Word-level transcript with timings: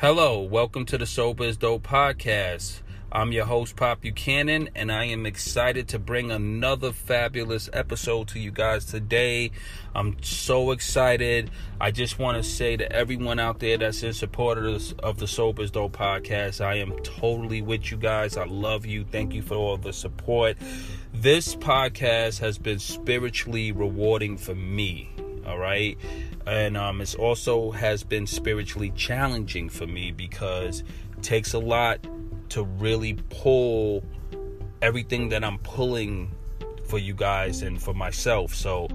Hello, 0.00 0.42
welcome 0.42 0.84
to 0.84 0.96
the 0.96 1.06
Sober 1.06 1.42
is 1.42 1.56
Dope 1.56 1.82
podcast. 1.82 2.82
I'm 3.10 3.32
your 3.32 3.46
host, 3.46 3.74
Pop 3.74 4.02
Buchanan, 4.02 4.70
and 4.76 4.92
I 4.92 5.06
am 5.06 5.26
excited 5.26 5.88
to 5.88 5.98
bring 5.98 6.30
another 6.30 6.92
fabulous 6.92 7.68
episode 7.72 8.28
to 8.28 8.38
you 8.38 8.52
guys 8.52 8.84
today. 8.84 9.50
I'm 9.96 10.22
so 10.22 10.70
excited. 10.70 11.50
I 11.80 11.90
just 11.90 12.16
want 12.16 12.36
to 12.36 12.48
say 12.48 12.76
to 12.76 12.92
everyone 12.92 13.40
out 13.40 13.58
there 13.58 13.76
that's 13.76 14.04
in 14.04 14.12
support 14.12 14.58
of, 14.58 15.18
the 15.18 15.26
Sober 15.26 15.62
is 15.62 15.72
Dope 15.72 15.96
podcast, 15.96 16.64
I 16.64 16.76
am 16.76 16.96
totally 17.00 17.60
with 17.60 17.90
you 17.90 17.96
guys. 17.96 18.36
I 18.36 18.44
love 18.44 18.86
you. 18.86 19.04
Thank 19.04 19.34
you 19.34 19.42
for 19.42 19.56
all 19.56 19.78
the 19.78 19.92
support. 19.92 20.58
This 21.12 21.56
podcast 21.56 22.38
has 22.38 22.56
been 22.56 22.78
spiritually 22.78 23.72
rewarding 23.72 24.36
for 24.36 24.54
me. 24.54 25.10
All 25.48 25.58
right. 25.58 25.96
And 26.46 26.76
um, 26.76 27.00
it 27.00 27.14
also 27.14 27.70
has 27.70 28.04
been 28.04 28.26
spiritually 28.26 28.90
challenging 28.94 29.70
for 29.70 29.86
me 29.86 30.12
because 30.12 30.80
it 31.16 31.22
takes 31.22 31.54
a 31.54 31.58
lot 31.58 32.06
to 32.50 32.64
really 32.64 33.14
pull 33.30 34.04
everything 34.82 35.30
that 35.30 35.42
I'm 35.42 35.58
pulling 35.58 36.30
for 36.86 36.98
you 36.98 37.14
guys 37.14 37.62
and 37.62 37.82
for 37.82 37.94
myself. 37.94 38.54
So 38.54 38.88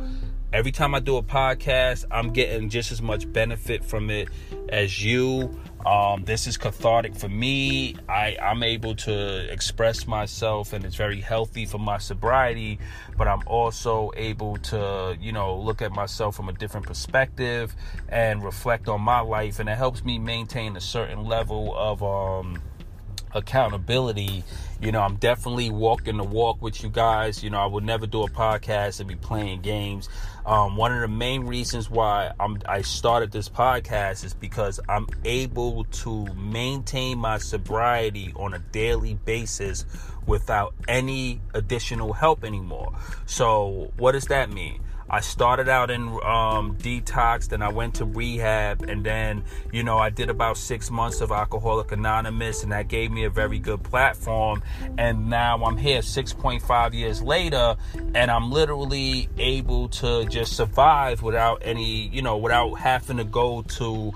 every 0.52 0.72
time 0.72 0.94
I 0.94 1.00
do 1.00 1.18
a 1.18 1.24
podcast, 1.24 2.06
I'm 2.12 2.32
getting 2.32 2.70
just 2.70 2.92
as 2.92 3.02
much 3.02 3.32
benefit 3.34 3.84
from 3.84 4.12
it 4.12 4.30
as 4.70 5.04
you. 5.04 5.60
Um, 5.86 6.24
this 6.24 6.48
is 6.48 6.58
cathartic 6.58 7.16
for 7.16 7.28
me. 7.28 7.96
I, 8.08 8.38
I'm 8.42 8.64
able 8.64 8.96
to 8.96 9.52
express 9.52 10.08
myself, 10.08 10.72
and 10.74 10.86
it's 10.86 10.96
very 10.96 11.20
healthy 11.20 11.66
for 11.66 11.78
my 11.78 11.98
sobriety. 11.98 12.80
But 13.18 13.28
I'm 13.28 13.42
also 13.46 14.12
able 14.16 14.58
to, 14.58 15.18
you 15.20 15.32
know, 15.32 15.56
look 15.58 15.82
at 15.82 15.92
myself 15.92 16.36
from 16.36 16.50
a 16.50 16.54
different 16.54 16.86
perspective 16.86 17.76
and 18.10 18.44
reflect 18.44 18.88
on 18.88 19.02
my 19.02 19.20
life, 19.20 19.60
and 19.60 19.68
it 19.68 19.78
helps 19.78 20.04
me 20.04 20.20
maintain 20.20 20.78
a 20.78 20.82
certain 20.82 21.26
level 21.26 21.76
of 21.76 22.02
um, 22.02 22.62
accountability. 23.34 24.44
You 24.82 24.92
know, 24.92 25.02
I'm 25.02 25.16
definitely 25.16 25.70
walking 25.70 26.18
the 26.18 26.24
walk 26.24 26.62
with 26.62 26.84
you 26.84 26.90
guys. 26.90 27.44
You 27.44 27.50
know, 27.50 27.60
I 27.60 27.66
would 27.66 27.84
never 27.84 28.06
do 28.06 28.24
a 28.24 28.30
podcast 28.30 29.00
and 29.00 29.08
be 29.08 29.16
playing 29.16 29.62
games. 29.62 30.10
Um, 30.46 30.76
one 30.76 30.94
of 30.94 31.00
the 31.02 31.08
main 31.08 31.46
reasons 31.46 31.90
why 31.90 32.32
I'm, 32.40 32.58
I 32.68 32.82
started 32.82 33.32
this 33.32 33.48
podcast 33.48 34.26
is 34.26 34.34
because 34.34 34.80
I'm 34.90 35.08
able 35.24 35.86
to 35.86 36.26
maintain 36.36 37.18
my 37.18 37.38
sobriety 37.38 38.34
on 38.36 38.54
a 38.54 38.60
daily 38.60 39.14
basis 39.14 39.86
without 40.26 40.74
any 40.88 41.42
additional 41.54 42.14
help 42.14 42.44
anymore. 42.44 42.94
So, 43.26 43.92
what 43.98 44.14
does 44.14 44.26
that 44.26 44.50
mean? 44.50 44.82
I 45.14 45.20
started 45.20 45.70
out 45.70 45.92
in 45.92 46.08
um, 46.24 46.76
detox, 46.78 47.48
then 47.48 47.62
I 47.62 47.70
went 47.70 47.94
to 47.96 48.06
rehab, 48.06 48.82
and 48.90 49.06
then, 49.06 49.44
you 49.72 49.84
know, 49.84 50.00
I 50.00 50.10
did 50.10 50.32
about 50.32 50.58
six 50.58 50.90
months 50.90 51.22
of 51.22 51.32
Alcoholic 51.32 51.92
Anonymous, 51.92 52.64
and 52.64 52.72
that 52.72 52.88
gave 52.88 53.12
me 53.12 53.24
a 53.26 53.30
very 53.30 53.60
good 53.60 53.84
platform. 53.84 54.64
And 54.98 55.30
now 55.30 55.64
I'm 55.64 55.78
here 55.78 56.00
6.5 56.00 56.94
years 56.96 57.22
later, 57.22 57.76
and 58.16 58.32
I'm 58.32 58.52
literally 58.52 59.30
able 59.38 59.90
to 59.90 60.26
just 60.26 60.54
survive 60.54 61.22
without 61.22 61.62
any, 61.64 62.08
you 62.08 62.24
know, 62.24 62.38
without 62.38 62.74
having 62.74 63.18
to 63.18 63.24
go 63.24 63.62
to 63.62 64.14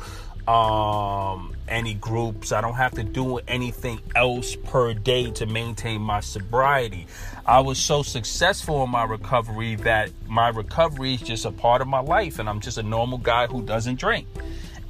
um, 0.51 1.56
any 1.67 1.93
groups. 1.93 2.51
I 2.51 2.61
don't 2.61 2.75
have 2.75 2.93
to 2.93 3.03
do 3.03 3.37
anything 3.47 3.99
else 4.15 4.55
per 4.55 4.93
day 4.93 5.31
to 5.31 5.45
maintain 5.45 6.01
my 6.01 6.19
sobriety. 6.19 7.07
I 7.45 7.61
was 7.61 7.77
so 7.77 8.03
successful 8.03 8.83
in 8.83 8.89
my 8.89 9.03
recovery 9.03 9.75
that 9.75 10.11
my 10.27 10.49
recovery 10.49 11.13
is 11.13 11.21
just 11.21 11.45
a 11.45 11.51
part 11.51 11.81
of 11.81 11.87
my 11.87 11.99
life, 11.99 12.39
and 12.39 12.49
I'm 12.49 12.59
just 12.59 12.77
a 12.77 12.83
normal 12.83 13.17
guy 13.17 13.47
who 13.47 13.61
doesn't 13.61 13.99
drink. 13.99 14.27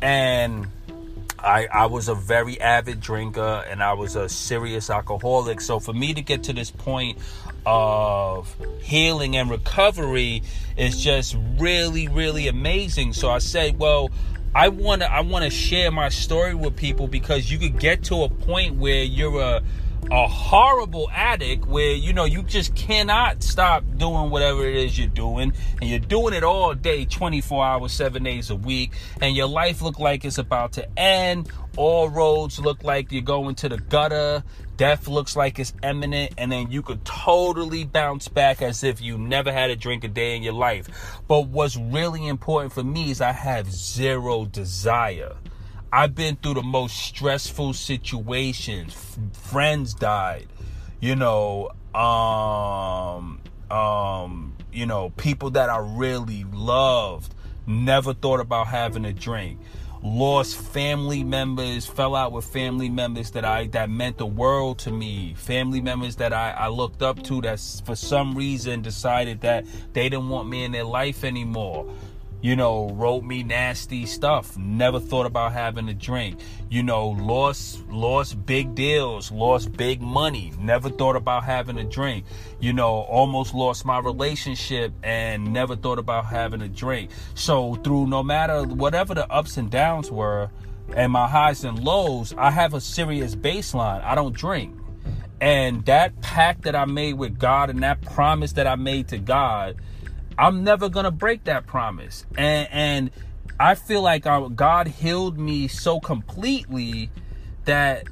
And 0.02 0.68
I, 1.40 1.68
I 1.72 1.86
was 1.86 2.08
a 2.08 2.16
very 2.16 2.60
avid 2.60 3.00
drinker 3.00 3.64
and 3.70 3.84
I 3.84 3.94
was 3.94 4.16
a 4.16 4.28
serious 4.28 4.90
alcoholic. 4.90 5.62
So 5.62 5.80
for 5.80 5.94
me 5.94 6.14
to 6.14 6.22
get 6.22 6.44
to 6.44 6.54
this 6.54 6.72
point 6.72 7.20
of 7.66 8.54
healing 8.82 9.38
and 9.38 9.50
recovery 9.50 10.44
is 10.78 11.02
just 11.02 11.38
really, 11.58 12.08
really 12.08 12.48
amazing. 12.48 13.14
So 13.14 13.30
I 13.30 13.38
said, 13.38 13.78
well, 13.78 14.10
I 14.56 14.69
want 14.69 15.02
to 15.02 15.12
I 15.12 15.22
want 15.22 15.44
to 15.46 15.52
share 15.52 15.91
my 15.91 16.09
story 16.09 16.56
with 16.56 16.75
people 16.75 17.08
because 17.08 17.52
you 17.52 17.58
could 17.58 17.80
get 17.80 18.03
to 18.06 18.24
a 18.24 18.30
point 18.30 18.75
where 18.75 19.03
you're 19.03 19.41
a 19.41 19.62
a 20.09 20.28
horrible 20.28 21.09
addict 21.12 21.66
where 21.66 21.94
you 21.94 22.13
know 22.13 22.24
you 22.24 22.41
just 22.44 22.74
cannot 22.75 23.44
stop 23.44 23.84
doing 23.97 24.30
whatever 24.30 24.66
it 24.66 24.75
is 24.75 24.97
you're 24.97 25.07
doing. 25.07 25.53
And 25.81 25.90
you're 25.90 26.00
doing 26.00 26.34
it 26.34 26.44
all 26.44 26.74
day 26.74 27.06
24 27.06 27.66
hours 27.66 27.91
7 27.91 28.24
days 28.24 28.50
a 28.50 28.56
week. 28.56 28.94
And 29.22 29.36
your 29.36 29.47
life 29.47 29.81
look 29.81 30.00
like 30.00 30.24
it's 30.24 30.38
about 30.38 30.74
to 30.74 31.00
end. 31.00 31.50
All 31.75 32.09
roads 32.09 32.59
look 32.59 32.84
like 32.84 33.12
you're 33.12 33.22
going 33.22 33.56
to 33.56 33.69
the 33.69 33.78
gutter 33.78 34.44
death 34.78 35.08
looks 35.08 35.36
like 35.36 35.60
it's 35.60 35.74
imminent 35.84 36.34
and 36.38 36.52
then 36.52 36.72
you 36.72 36.82
could 36.82 37.04
totally 37.04 37.84
bounce 37.84 38.28
back 38.28 38.62
as 38.62 38.84
if 38.84 39.02
you 39.02 39.18
never 39.18 39.52
had 39.52 39.70
a 39.70 39.76
drink 39.76 40.04
a 40.04 40.08
day 40.08 40.36
in 40.36 40.44
your 40.44 40.54
life 40.54 41.20
but 41.28 41.48
what's 41.48 41.76
really 41.76 42.28
important 42.28 42.72
for 42.72 42.84
me 42.84 43.12
is 43.12 43.20
i 43.20 43.32
have 43.32 43.70
zero 43.72 44.46
desire 44.46 45.36
I've 45.92 46.16
been 46.16 46.36
through 46.36 46.56
the 46.56 46.64
most 46.64 46.98
stressful 46.98 47.74
situations. 47.74 49.18
Friends 49.34 49.94
died, 49.94 50.48
you 51.00 51.16
know, 51.16 51.72
um, 51.96 53.42
um, 53.72 54.56
you 54.72 54.86
know, 54.86 55.12
people 55.12 55.52
that 55.52 55.70
I 55.70 55.78
really 55.78 56.44
loved 56.52 57.34
never 57.66 58.14
thought 58.14 58.42
about 58.42 58.68
having 58.68 59.06
a 59.06 59.14
drink. 59.14 59.60
Lost 60.03 60.58
family 60.58 61.24
members, 61.24 61.85
fell 61.85 62.16
out 62.16 62.31
with 62.31 62.46
family 62.46 62.90
members 62.90 63.31
that 63.31 63.44
I 63.44 63.68
that 63.68 63.90
meant 63.90 64.18
the 64.18 64.25
world 64.25 64.80
to 64.80 64.91
me. 64.91 65.34
Family 65.35 65.81
members 65.81 66.18
that 66.18 66.34
I, 66.34 66.52
I 66.52 66.68
looked 66.68 67.02
up 67.02 67.24
to 67.24 67.41
that 67.41 67.59
for 67.85 67.96
some 67.96 68.36
reason 68.36 68.81
decided 68.81 69.41
that 69.41 69.66
they 69.94 70.09
didn't 70.09 70.30
want 70.30 70.50
me 70.50 70.63
in 70.63 70.72
their 70.72 70.84
life 70.84 71.24
anymore 71.24 71.91
you 72.42 72.56
know, 72.56 72.90
wrote 72.90 73.24
me 73.24 73.44
nasty 73.44 74.06
stuff. 74.06 74.58
Never 74.58 75.00
thought 75.00 75.25
about 75.25 75.53
having 75.53 75.90
a 75.90 75.94
drink. 75.94 76.40
You 76.70 76.84
know, 76.84 77.09
lost 77.09 77.88
lost 77.90 78.46
big 78.46 78.75
deals, 78.75 79.31
lost 79.31 79.72
big 79.74 80.02
money. 80.02 80.53
Never 80.59 80.90
thought 80.90 81.16
about 81.16 81.44
having 81.44 81.78
a 81.78 81.84
drink. 81.84 82.25
You 82.59 82.74
know, 82.74 83.02
almost 83.02 83.53
lost 83.53 83.86
my 83.86 84.00
relationship 84.00 84.94
and 85.03 85.52
never 85.52 85.75
thought 85.75 86.00
about 86.00 86.25
having 86.25 86.62
a 86.62 86.70
drink. 86.70 87.12
So 87.34 87.75
through 87.75 88.08
no 88.08 88.22
matter 88.22 88.64
whatever 88.64 89.16
the 89.16 89.30
ups 89.31 89.58
and 89.58 89.72
downs 89.72 90.12
were 90.12 90.52
and 90.96 91.12
my 91.12 91.28
highs 91.28 91.64
and 91.64 91.84
lows, 91.84 92.34
I 92.38 92.52
have 92.52 92.74
a 92.74 92.81
serious 92.81 93.36
baseline. 93.36 94.04
I 94.04 94.16
don't 94.16 94.36
drink. 94.36 94.75
And 95.40 95.86
that 95.86 96.19
pact 96.22 96.64
that 96.64 96.75
I 96.75 96.86
made 96.86 97.14
with 97.14 97.38
God 97.38 97.69
and 97.69 97.84
that 97.84 98.02
promise 98.02 98.54
that 98.54 98.66
I 98.66 98.75
made 98.75 99.09
to 99.09 99.19
God 99.19 99.75
I'm 100.38 100.64
never 100.64 100.90
gonna 100.90 101.12
break 101.12 101.46
that 101.46 101.66
promise. 101.66 102.25
And 102.38 102.68
and 102.72 103.12
I 103.60 103.75
feel 103.75 104.01
like 104.01 104.25
uh, 104.25 104.48
God 104.50 104.88
healed 104.88 105.38
me 105.38 105.68
so 105.68 106.00
completely 106.00 107.10
that 107.66 108.07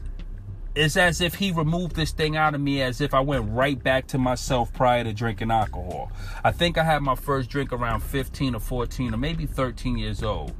it's 0.73 0.97
as 0.97 1.21
if 1.21 1.35
He 1.35 1.51
removed 1.51 1.95
this 1.95 2.11
thing 2.11 2.35
out 2.35 2.55
of 2.55 2.61
me, 2.61 2.81
as 2.81 2.99
if 2.99 3.13
I 3.13 3.19
went 3.19 3.49
right 3.51 3.81
back 3.81 4.07
to 4.07 4.17
myself 4.17 4.73
prior 4.73 5.03
to 5.03 5.13
drinking 5.13 5.51
alcohol. 5.51 6.11
I 6.43 6.51
think 6.51 6.77
I 6.77 6.83
had 6.83 7.01
my 7.01 7.15
first 7.15 7.49
drink 7.49 7.71
around 7.71 8.01
15 8.01 8.55
or 8.55 8.59
14 8.59 9.13
or 9.13 9.17
maybe 9.17 9.45
13 9.45 9.97
years 9.97 10.23
old. 10.23 10.53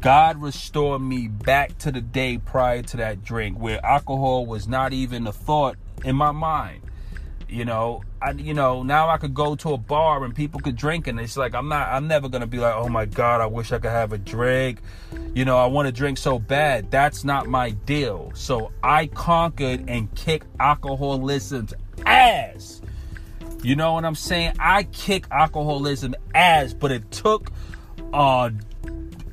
God 0.00 0.40
restored 0.40 1.02
me 1.02 1.26
back 1.26 1.76
to 1.78 1.90
the 1.90 2.00
day 2.00 2.38
prior 2.38 2.82
to 2.82 2.96
that 2.98 3.24
drink 3.24 3.58
where 3.58 3.84
alcohol 3.84 4.46
was 4.46 4.68
not 4.68 4.92
even 4.92 5.26
a 5.26 5.32
thought 5.32 5.76
in 6.04 6.14
my 6.14 6.30
mind. 6.30 6.82
You 7.48 7.64
know, 7.64 8.02
I 8.20 8.32
you 8.32 8.52
know 8.52 8.82
now 8.82 9.08
I 9.08 9.16
could 9.16 9.32
go 9.32 9.56
to 9.56 9.72
a 9.72 9.78
bar 9.78 10.22
and 10.24 10.34
people 10.34 10.60
could 10.60 10.76
drink 10.76 11.06
and 11.06 11.18
it's 11.18 11.36
like 11.36 11.54
I'm 11.54 11.68
not 11.68 11.88
I'm 11.88 12.06
never 12.06 12.28
gonna 12.28 12.46
be 12.46 12.58
like 12.58 12.74
oh 12.74 12.88
my 12.88 13.06
god 13.06 13.40
I 13.40 13.46
wish 13.46 13.72
I 13.72 13.78
could 13.78 13.90
have 13.90 14.12
a 14.12 14.18
drink, 14.18 14.82
you 15.34 15.44
know 15.44 15.56
I 15.56 15.66
want 15.66 15.86
to 15.86 15.92
drink 15.92 16.18
so 16.18 16.38
bad. 16.38 16.90
That's 16.90 17.24
not 17.24 17.46
my 17.46 17.70
deal. 17.70 18.32
So 18.34 18.70
I 18.82 19.06
conquered 19.06 19.88
and 19.88 20.14
kicked 20.14 20.46
alcoholism's 20.60 21.72
ass. 22.04 22.82
You 23.62 23.76
know 23.76 23.94
what 23.94 24.04
I'm 24.04 24.14
saying? 24.14 24.52
I 24.58 24.84
kick 24.84 25.26
alcoholism 25.30 26.14
ass, 26.34 26.74
but 26.74 26.92
it 26.92 27.10
took 27.10 27.50
an 28.12 28.60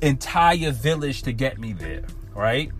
entire 0.02 0.72
village 0.72 1.22
to 1.22 1.32
get 1.32 1.58
me 1.58 1.72
there, 1.72 2.04
right? 2.34 2.72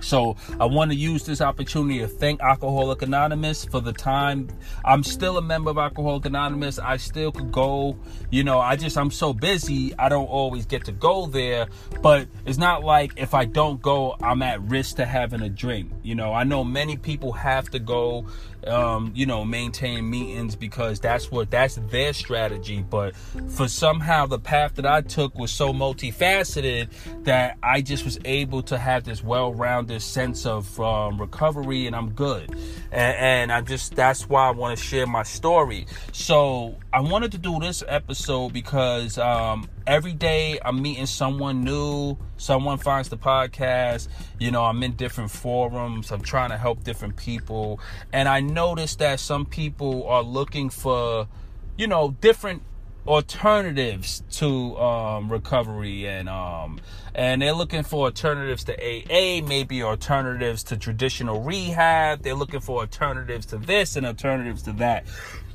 So 0.00 0.36
I 0.60 0.66
want 0.66 0.90
to 0.90 0.96
use 0.96 1.24
this 1.24 1.40
opportunity 1.40 1.98
to 2.00 2.08
thank 2.08 2.40
Alcoholic 2.40 3.02
Anonymous 3.02 3.64
for 3.64 3.80
the 3.80 3.92
time. 3.92 4.48
I'm 4.84 5.02
still 5.02 5.38
a 5.38 5.42
member 5.42 5.70
of 5.70 5.78
Alcoholic 5.78 6.26
Anonymous. 6.26 6.78
I 6.78 6.96
still 6.96 7.32
could 7.32 7.52
go. 7.52 7.96
You 8.30 8.44
know, 8.44 8.58
I 8.58 8.76
just 8.76 8.96
I'm 8.96 9.10
so 9.10 9.32
busy. 9.32 9.96
I 9.98 10.08
don't 10.08 10.26
always 10.26 10.66
get 10.66 10.84
to 10.86 10.92
go 10.92 11.26
there. 11.26 11.68
But 12.02 12.28
it's 12.44 12.58
not 12.58 12.84
like 12.84 13.12
if 13.16 13.34
I 13.34 13.44
don't 13.44 13.80
go, 13.80 14.16
I'm 14.22 14.42
at 14.42 14.60
risk 14.62 14.96
to 14.96 15.06
having 15.06 15.42
a 15.42 15.48
drink. 15.48 15.90
You 16.02 16.14
know, 16.14 16.32
I 16.32 16.44
know 16.44 16.64
many 16.64 16.96
people 16.96 17.32
have 17.32 17.70
to 17.70 17.78
go 17.78 18.26
um, 18.66 19.12
you 19.14 19.26
know, 19.26 19.44
maintain 19.44 20.08
meetings 20.08 20.56
because 20.56 21.00
that's 21.00 21.30
what 21.30 21.50
that's 21.50 21.76
their 21.90 22.12
strategy. 22.12 22.84
But 22.88 23.16
for 23.48 23.68
somehow 23.68 24.26
the 24.26 24.38
path 24.38 24.74
that 24.74 24.86
I 24.86 25.00
took 25.00 25.36
was 25.38 25.50
so 25.50 25.72
multifaceted 25.72 26.90
that 27.24 27.58
I 27.62 27.80
just 27.80 28.04
was 28.04 28.18
able 28.24 28.62
to 28.64 28.78
have 28.78 29.04
this 29.04 29.22
well-rounded 29.22 30.02
sense 30.02 30.46
of 30.46 30.78
um, 30.80 31.20
recovery, 31.20 31.86
and 31.86 31.94
I'm 31.94 32.10
good. 32.10 32.50
And, 32.92 33.16
and 33.16 33.52
I 33.52 33.60
just 33.60 33.94
that's 33.94 34.28
why 34.28 34.48
I 34.48 34.50
want 34.50 34.78
to 34.78 34.84
share 34.84 35.06
my 35.06 35.22
story. 35.22 35.86
So 36.12 36.76
I 36.96 37.00
wanted 37.00 37.32
to 37.32 37.38
do 37.38 37.60
this 37.60 37.84
episode 37.86 38.54
because 38.54 39.18
um, 39.18 39.68
every 39.86 40.14
day 40.14 40.58
I'm 40.64 40.80
meeting 40.80 41.04
someone 41.04 41.62
new. 41.62 42.16
Someone 42.38 42.78
finds 42.78 43.10
the 43.10 43.18
podcast. 43.18 44.08
You 44.38 44.50
know, 44.50 44.64
I'm 44.64 44.82
in 44.82 44.92
different 44.92 45.30
forums. 45.30 46.10
I'm 46.10 46.22
trying 46.22 46.48
to 46.52 46.56
help 46.56 46.84
different 46.84 47.16
people. 47.16 47.80
And 48.14 48.30
I 48.30 48.40
noticed 48.40 49.00
that 49.00 49.20
some 49.20 49.44
people 49.44 50.08
are 50.08 50.22
looking 50.22 50.70
for, 50.70 51.28
you 51.76 51.86
know, 51.86 52.16
different 52.22 52.62
alternatives 53.06 54.22
to 54.30 54.76
um, 54.78 55.30
recovery 55.30 56.08
and 56.08 56.28
um, 56.30 56.80
and 57.14 57.40
they're 57.40 57.52
looking 57.52 57.82
for 57.82 58.06
alternatives 58.06 58.64
to 58.64 58.72
AA, 58.74 59.46
maybe 59.46 59.82
alternatives 59.82 60.64
to 60.64 60.78
traditional 60.78 61.42
rehab. 61.42 62.22
They're 62.22 62.34
looking 62.34 62.60
for 62.60 62.80
alternatives 62.80 63.44
to 63.46 63.58
this 63.58 63.96
and 63.96 64.06
alternatives 64.06 64.62
to 64.62 64.72
that. 64.72 65.04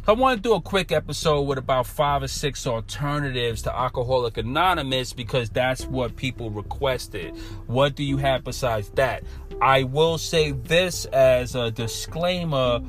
I 0.08 0.14
want 0.14 0.42
to 0.42 0.50
do 0.50 0.56
a 0.56 0.62
quick 0.62 0.92
episode 0.92 1.42
with 1.42 1.60
about 1.60 1.86
five 1.86 2.24
or 2.24 2.28
six 2.28 2.66
alternatives 2.66 3.62
to 3.62 3.76
Alcoholic 3.76 4.36
Anonymous 4.38 5.14
because 5.14 5.52
that's 5.52 5.86
what 5.86 6.16
people 6.16 6.50
requested. 6.50 7.36
What 7.68 7.94
do 7.94 8.04
you 8.04 8.18
have 8.18 8.44
besides 8.44 8.90
that? 8.96 9.24
I 9.62 9.84
will 9.84 10.18
say 10.18 10.54
this 10.54 11.06
as 11.06 11.54
a 11.54 11.70
disclaimer. 11.70 12.82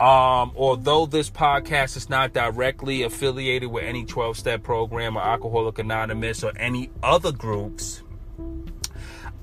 Um, 0.00 0.52
although 0.54 1.06
this 1.06 1.30
podcast 1.30 1.96
is 1.96 2.10
not 2.10 2.34
directly 2.34 3.04
affiliated 3.04 3.70
with 3.70 3.84
any 3.84 4.04
12 4.04 4.36
step 4.36 4.62
program 4.62 5.16
or 5.16 5.22
Alcoholic 5.22 5.78
Anonymous 5.78 6.44
or 6.44 6.52
any 6.56 6.90
other 7.02 7.32
groups, 7.32 8.02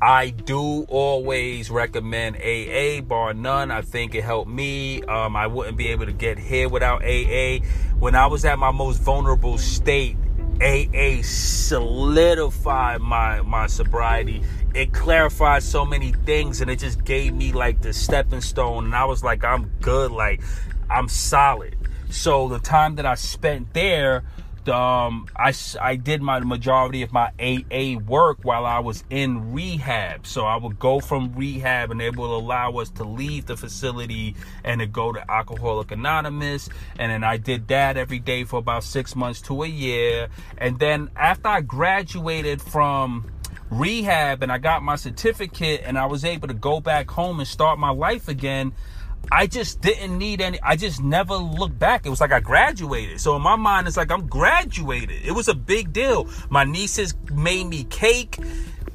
I 0.02 0.30
do 0.30 0.84
always 0.90 1.72
recommend 1.72 2.38
AA, 2.38 3.02
bar 3.02 3.34
none. 3.34 3.72
I 3.72 3.82
think 3.82 4.14
it 4.14 4.24
helped 4.24 4.50
me. 4.50 5.02
Um, 5.04 5.36
I 5.36 5.48
wouldn't 5.48 5.78
be 5.78 5.88
able 5.88 6.06
to 6.06 6.12
get 6.12 6.38
here 6.38 6.70
without 6.70 7.04
AA. 7.04 7.60
When 7.98 8.14
I 8.14 8.28
was 8.28 8.46
at 8.46 8.60
my 8.60 8.72
most 8.72 9.02
vulnerable 9.02 9.58
state, 9.58 10.16
AA 10.62 11.22
solidified 11.24 13.02
my 13.02 13.42
my 13.42 13.66
sobriety. 13.66 14.44
It 14.76 14.94
clarified 14.94 15.64
so 15.64 15.84
many 15.84 16.12
things, 16.12 16.62
and 16.62 16.70
it 16.70 16.78
just 16.78 17.04
gave 17.04 17.34
me 17.34 17.52
like 17.52 17.82
the 17.82 17.92
stepping 17.92 18.42
stone. 18.42 18.86
And 18.86 18.96
I 18.96 19.06
was 19.06 19.24
like, 19.24 19.44
I'm 19.44 19.72
good. 19.82 20.12
Like 20.12 20.44
I'm 20.92 21.10
solid. 21.10 21.76
So 22.12 22.48
the 22.48 22.60
time 22.60 22.96
that 22.96 23.06
I 23.08 23.16
spent 23.16 23.74
there 23.74 24.24
um, 24.70 25.28
I, 25.36 25.54
I 25.82 25.96
did 25.96 26.22
my 26.22 26.40
majority 26.40 27.02
of 27.02 27.12
my 27.14 27.32
AA 27.40 28.00
work 28.00 28.40
while 28.44 28.66
I 28.66 28.80
was 28.80 29.04
in 29.10 29.54
rehab. 29.54 30.28
So 30.28 30.46
I 30.46 30.58
would 30.58 30.80
go 30.80 31.00
from 31.00 31.34
rehab 31.34 31.92
and 31.92 32.00
they 32.00 32.10
would 32.10 32.20
allow 32.20 32.72
us 32.78 32.90
to 32.92 33.04
leave 33.04 33.46
the 33.46 33.58
facility 33.58 34.36
and 34.64 34.80
to 34.80 34.88
go 34.88 35.12
to 35.12 35.32
Alcoholic 35.32 35.92
Anonymous. 35.92 36.70
And 37.00 37.12
then 37.12 37.24
I 37.24 37.38
did 37.38 37.68
that 37.70 37.98
every 37.98 38.20
day 38.20 38.44
for 38.44 38.58
about 38.58 38.84
six 38.84 39.16
months 39.16 39.42
to 39.44 39.64
a 39.64 39.68
year. 39.68 40.30
And 40.58 40.80
then 40.80 41.10
after 41.16 41.48
I 41.48 41.62
graduated 41.62 42.62
from 42.62 43.32
rehab 43.70 44.44
and 44.44 44.52
I 44.52 44.58
got 44.58 44.84
my 44.84 44.96
certificate 44.96 45.82
and 45.84 45.98
I 45.98 46.06
was 46.06 46.24
able 46.24 46.48
to 46.48 46.54
go 46.54 46.80
back 46.80 47.10
home 47.10 47.40
and 47.40 47.48
start 47.48 47.80
my 47.80 47.90
life 47.92 48.28
again, 48.28 48.74
I 49.32 49.48
just 49.48 49.82
didn't 49.82 50.18
need 50.18 50.42
any. 50.42 50.60
I 50.62 50.76
just 50.76 51.04
never 51.04 51.36
looked 51.36 51.78
back. 51.78 52.06
It 52.06 52.10
was 52.10 52.22
like 52.22 52.32
I 52.32 52.40
graduated. 52.40 53.20
So 53.20 53.36
in 53.36 53.42
my 53.42 53.56
mind, 53.56 53.88
it's 53.88 53.98
like 53.98 54.12
I'm 54.12 54.28
graduated. 54.28 55.26
It 55.26 55.34
was 55.34 55.48
a 55.48 55.56
big 55.56 55.92
deal. 55.92 56.30
My 56.50 56.64
nieces 56.64 57.14
made 57.32 57.66
me 57.66 57.84
cake. 57.86 58.38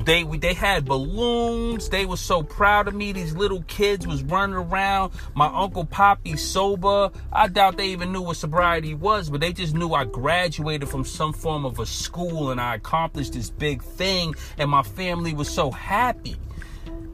They 0.05 0.25
they 0.25 0.55
had 0.55 0.85
balloons. 0.87 1.89
They 1.89 2.07
were 2.07 2.17
so 2.17 2.43
proud 2.43 2.89
of 2.89 2.95
me. 2.95 3.13
These 3.13 3.37
little 3.37 3.63
kids 3.65 4.07
was 4.07 4.23
running 4.23 4.57
around. 4.57 5.13
My 5.35 5.47
uncle 5.47 5.85
Poppy 5.85 6.37
sober. 6.37 7.11
I 7.33 7.49
doubt 7.49 7.77
they 7.77 7.89
even 7.89 8.11
knew 8.13 8.23
what 8.23 8.37
sobriety 8.37 8.95
was, 8.95 9.31
but 9.31 9.41
they 9.41 9.53
just 9.53 9.75
knew 9.75 9.93
I 9.93 10.05
graduated 10.05 10.89
from 10.89 11.05
some 11.05 11.33
form 11.33 11.65
of 11.65 11.79
a 11.79 11.87
school 11.87 12.51
and 12.51 12.61
I 12.61 12.77
accomplished 12.77 13.35
this 13.35 13.51
big 13.51 13.83
thing. 13.83 14.35
And 14.59 14.71
my 14.71 14.83
family 14.83 15.35
was 15.35 15.49
so 15.49 15.71
happy. 15.71 16.37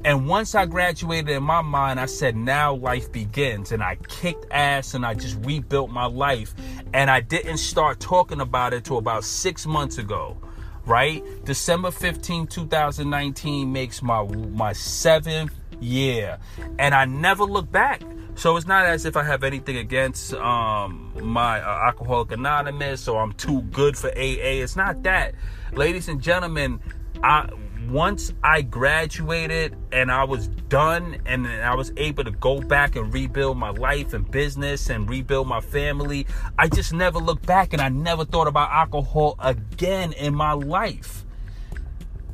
And 0.09 0.27
once 0.27 0.55
I 0.55 0.65
graduated 0.65 1.29
in 1.29 1.43
my 1.43 1.61
mind, 1.61 2.01
I 2.01 2.07
said, 2.07 2.35
now 2.35 2.73
life 2.73 3.13
begins. 3.13 3.73
And 3.73 3.83
I 3.83 3.97
kicked 4.09 4.47
ass 4.51 4.95
and 4.95 5.05
I 5.05 5.13
just 5.13 5.37
rebuilt 5.45 5.91
my 5.91 6.07
life. 6.07 6.55
And 6.95 7.11
I 7.11 7.21
didn't 7.21 7.59
start 7.59 8.01
talking 8.01 8.41
about 8.41 8.73
it 8.73 8.85
till 8.85 8.97
about 8.97 9.23
six 9.23 9.67
months 9.67 9.99
ago, 9.99 10.39
right? 10.87 11.23
December 11.45 11.91
15, 11.91 12.47
2019 12.47 13.71
makes 13.71 14.01
my, 14.01 14.23
my 14.23 14.73
seventh 14.73 15.53
year. 15.79 16.39
And 16.79 16.95
I 16.95 17.05
never 17.05 17.45
look 17.45 17.71
back. 17.71 18.01
So 18.35 18.57
it's 18.57 18.67
not 18.67 18.87
as 18.87 19.05
if 19.05 19.15
I 19.15 19.25
have 19.25 19.45
anything 19.45 19.77
against 19.77 20.33
um, 20.33 21.13
my 21.21 21.61
uh, 21.61 21.89
Alcoholic 21.89 22.33
Anonymous 22.33 23.09
or 23.09 23.21
I'm 23.21 23.33
too 23.35 23.61
good 23.61 23.95
for 23.95 24.09
AA. 24.09 24.63
It's 24.63 24.75
not 24.75 25.03
that. 25.03 25.35
Ladies 25.75 26.09
and 26.09 26.23
gentlemen, 26.23 26.81
I 27.23 27.51
once 27.91 28.33
I 28.43 28.63
graduated 28.63 29.77
and 29.93 30.11
I 30.11 30.25
was 30.25 30.49
done 30.49 31.21
and 31.27 31.47
I 31.47 31.75
was 31.75 31.93
able 31.97 32.25
to 32.25 32.31
go 32.31 32.61
back 32.61 32.97
and 32.97 33.13
rebuild 33.13 33.57
my 33.57 33.71
life 33.71 34.13
and 34.13 34.31
business 34.31 34.91
and 34.91 35.09
rebuild 35.09 35.49
my 35.49 35.61
family, 35.61 36.27
I 36.59 36.69
just 36.69 36.93
never 36.93 37.19
looked 37.19 37.47
back 37.47 37.73
and 37.73 37.81
I 37.81 37.89
never 37.89 38.25
thought 38.25 38.49
about 38.49 38.71
alcohol 38.71 39.37
again 39.39 40.13
in 40.13 40.35
my 40.35 40.53
life. 40.53 41.25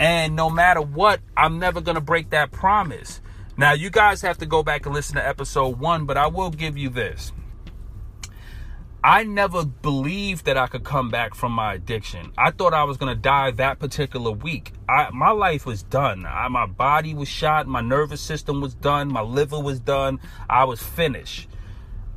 And 0.01 0.35
no 0.35 0.51
matter 0.51 0.81
what, 0.81 1.21
I'm 1.37 1.59
never 1.59 1.81
going 1.81 1.97
to 1.97 2.01
break 2.01 2.31
that 2.31 2.51
promise. 2.51 3.21
Now, 3.57 3.73
you 3.73 3.91
guys 3.91 4.23
have 4.23 4.39
to 4.39 4.47
go 4.47 4.63
back 4.63 4.87
and 4.87 4.95
listen 4.95 5.17
to 5.17 5.27
episode 5.27 5.79
one, 5.79 6.07
but 6.07 6.17
I 6.17 6.27
will 6.27 6.51
give 6.51 6.77
you 6.77 6.89
this. 6.89 7.33
I 9.07 9.23
never 9.23 9.67
believed 9.67 10.47
that 10.47 10.57
I 10.57 10.67
could 10.67 10.83
come 10.83 11.11
back 11.11 11.35
from 11.35 11.53
my 11.53 11.75
addiction. 11.75 12.33
I 12.39 12.53
thought 12.53 12.73
I 12.73 12.85
was 12.85 12.97
gonna 12.97 13.15
die 13.15 13.51
that 13.51 13.79
particular 13.79 14.31
week. 14.31 14.73
I, 14.89 15.11
my 15.11 15.31
life 15.31 15.67
was 15.67 15.83
done. 15.83 16.25
I, 16.25 16.49
my 16.49 16.65
body 16.65 17.13
was 17.13 17.29
shot. 17.29 17.67
My 17.67 17.83
nervous 17.83 18.23
system 18.23 18.63
was 18.63 18.75
done. 18.75 19.13
My 19.13 19.21
liver 19.21 19.61
was 19.61 19.79
done. 19.79 20.21
I 20.49 20.65
was 20.65 20.83
finished. 20.83 21.51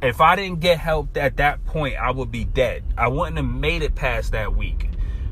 If 0.02 0.22
I 0.22 0.38
didn't 0.38 0.62
get 0.62 0.78
help 0.78 1.18
at 1.18 1.36
that 1.38 1.66
point, 1.66 1.98
I 1.98 2.12
would 2.12 2.32
be 2.32 2.46
dead. 2.46 2.86
I 2.98 3.10
wouldn't 3.10 3.36
have 3.36 3.46
made 3.46 3.82
it 3.82 3.94
past 3.94 4.32
that 4.32 4.56
week, 4.56 4.90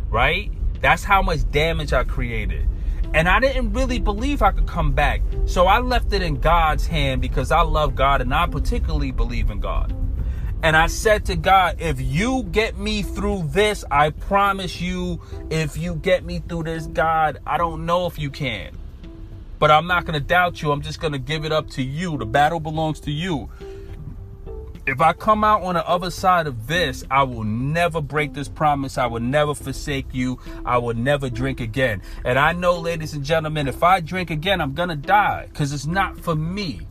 right? 0.10 0.52
That's 0.82 1.06
how 1.06 1.22
much 1.22 1.50
damage 1.52 1.94
I 1.94 2.04
created. 2.04 2.68
And 3.14 3.30
I 3.30 3.40
didn't 3.40 3.72
really 3.72 4.00
believe 4.00 4.42
I 4.42 4.52
could 4.52 4.68
come 4.68 4.92
back. 4.92 5.22
So 5.46 5.68
I 5.68 5.80
left 5.80 6.12
it 6.12 6.22
in 6.22 6.42
God's 6.42 6.86
hand 6.86 7.22
because 7.22 7.54
I 7.54 7.62
love 7.62 7.96
God 7.96 8.20
and 8.20 8.34
I 8.34 8.46
particularly 8.46 9.12
believe 9.12 9.50
in 9.52 9.62
God. 9.62 9.96
And 10.66 10.76
I 10.76 10.88
said 10.88 11.26
to 11.26 11.36
God, 11.36 11.80
if 11.80 12.02
you 12.02 12.42
get 12.42 12.76
me 12.76 13.04
through 13.04 13.50
this, 13.50 13.86
I 13.92 14.10
promise 14.10 14.82
you, 14.82 15.22
if 15.52 15.78
you 15.78 15.94
get 15.94 16.24
me 16.24 16.40
through 16.40 16.64
this, 16.64 16.88
God, 16.88 17.38
I 17.46 17.60
don't 17.60 17.86
know 17.86 18.08
if 18.08 18.18
you 18.18 18.32
can. 18.32 18.76
But 19.60 19.70
I'm 19.70 19.86
not 19.86 20.06
going 20.06 20.20
to 20.20 20.26
doubt 20.26 20.64
you. 20.64 20.72
I'm 20.72 20.82
just 20.82 21.00
going 21.00 21.14
to 21.14 21.20
give 21.20 21.46
it 21.46 21.52
up 21.52 21.70
to 21.72 21.84
you. 21.84 22.18
The 22.18 22.26
battle 22.26 22.60
belongs 22.60 23.00
to 23.02 23.12
you. 23.12 23.48
If 24.88 25.02
I 25.02 25.14
come 25.14 25.44
out 25.44 25.62
on 25.62 25.76
the 25.76 25.88
other 25.88 26.10
side 26.10 26.48
of 26.48 26.66
this, 26.66 27.04
I 27.12 27.22
will 27.22 27.44
never 27.44 28.02
break 28.02 28.34
this 28.34 28.48
promise. 28.48 28.98
I 28.98 29.06
will 29.06 29.22
never 29.22 29.54
forsake 29.54 30.16
you. 30.16 30.40
I 30.66 30.80
will 30.80 30.96
never 30.96 31.30
drink 31.30 31.60
again. 31.60 32.02
And 32.24 32.40
I 32.40 32.54
know, 32.54 32.80
ladies 32.80 33.14
and 33.14 33.24
gentlemen, 33.24 33.68
if 33.68 33.84
I 33.84 34.00
drink 34.00 34.32
again, 34.32 34.62
I'm 34.62 34.74
going 34.74 34.90
to 34.90 34.96
die 34.96 35.46
because 35.48 35.74
it's 35.74 35.86
not 35.86 36.18
for 36.18 36.34
me. 36.34 36.88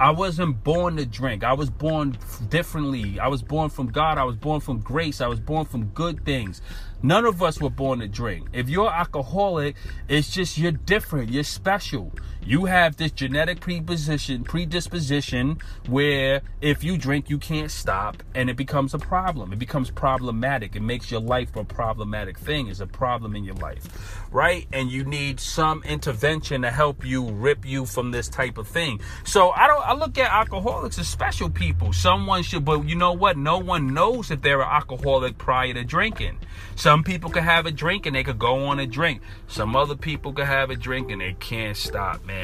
I 0.00 0.12
wasn't 0.12 0.62
born 0.62 0.96
to 0.98 1.06
drink. 1.06 1.42
I 1.42 1.54
was 1.54 1.70
born 1.70 2.16
differently. 2.48 3.18
I 3.18 3.26
was 3.26 3.42
born 3.42 3.68
from 3.68 3.88
God. 3.88 4.16
I 4.16 4.22
was 4.22 4.36
born 4.36 4.60
from 4.60 4.78
grace. 4.78 5.20
I 5.20 5.26
was 5.26 5.40
born 5.40 5.66
from 5.66 5.86
good 5.86 6.24
things. 6.24 6.62
None 7.02 7.24
of 7.24 7.42
us 7.42 7.60
were 7.60 7.70
born 7.70 7.98
to 7.98 8.06
drink. 8.06 8.48
If 8.52 8.68
you're 8.68 8.92
alcoholic, 8.92 9.74
it's 10.08 10.30
just 10.30 10.56
you're 10.56 10.70
different. 10.70 11.30
You're 11.30 11.42
special. 11.42 12.12
You 12.48 12.64
have 12.64 12.96
this 12.96 13.12
genetic 13.12 13.60
predisposition, 13.60 14.42
predisposition 14.42 15.58
where 15.86 16.40
if 16.62 16.82
you 16.82 16.96
drink, 16.96 17.28
you 17.28 17.36
can't 17.36 17.70
stop, 17.70 18.22
and 18.34 18.48
it 18.48 18.56
becomes 18.56 18.94
a 18.94 18.98
problem. 18.98 19.52
It 19.52 19.58
becomes 19.58 19.90
problematic. 19.90 20.74
It 20.74 20.80
makes 20.80 21.10
your 21.10 21.20
life 21.20 21.54
a 21.56 21.64
problematic 21.64 22.38
thing. 22.38 22.68
It's 22.68 22.80
a 22.80 22.86
problem 22.86 23.36
in 23.36 23.44
your 23.44 23.56
life, 23.56 23.84
right? 24.32 24.66
And 24.72 24.90
you 24.90 25.04
need 25.04 25.40
some 25.40 25.82
intervention 25.82 26.62
to 26.62 26.70
help 26.70 27.04
you 27.04 27.28
rip 27.28 27.66
you 27.66 27.84
from 27.84 28.12
this 28.12 28.30
type 28.30 28.56
of 28.56 28.66
thing. 28.66 29.00
So 29.24 29.50
I 29.50 29.66
don't. 29.66 29.86
I 29.86 29.92
look 29.92 30.16
at 30.16 30.32
alcoholics 30.32 30.98
as 30.98 31.06
special 31.06 31.50
people. 31.50 31.92
Someone 31.92 32.42
should, 32.42 32.64
but 32.64 32.88
you 32.88 32.94
know 32.94 33.12
what? 33.12 33.36
No 33.36 33.58
one 33.58 33.92
knows 33.92 34.30
if 34.30 34.40
they're 34.40 34.62
an 34.62 34.70
alcoholic 34.70 35.36
prior 35.36 35.74
to 35.74 35.84
drinking. 35.84 36.38
Some 36.76 37.04
people 37.04 37.28
could 37.28 37.42
have 37.42 37.66
a 37.66 37.70
drink 37.70 38.06
and 38.06 38.16
they 38.16 38.24
could 38.24 38.38
go 38.38 38.64
on 38.68 38.80
a 38.80 38.86
drink. 38.86 39.20
Some 39.48 39.76
other 39.76 39.96
people 39.96 40.32
could 40.32 40.46
have 40.46 40.70
a 40.70 40.76
drink 40.76 41.10
and 41.10 41.20
they 41.20 41.34
can't 41.34 41.76
stop, 41.76 42.24
man. 42.24 42.37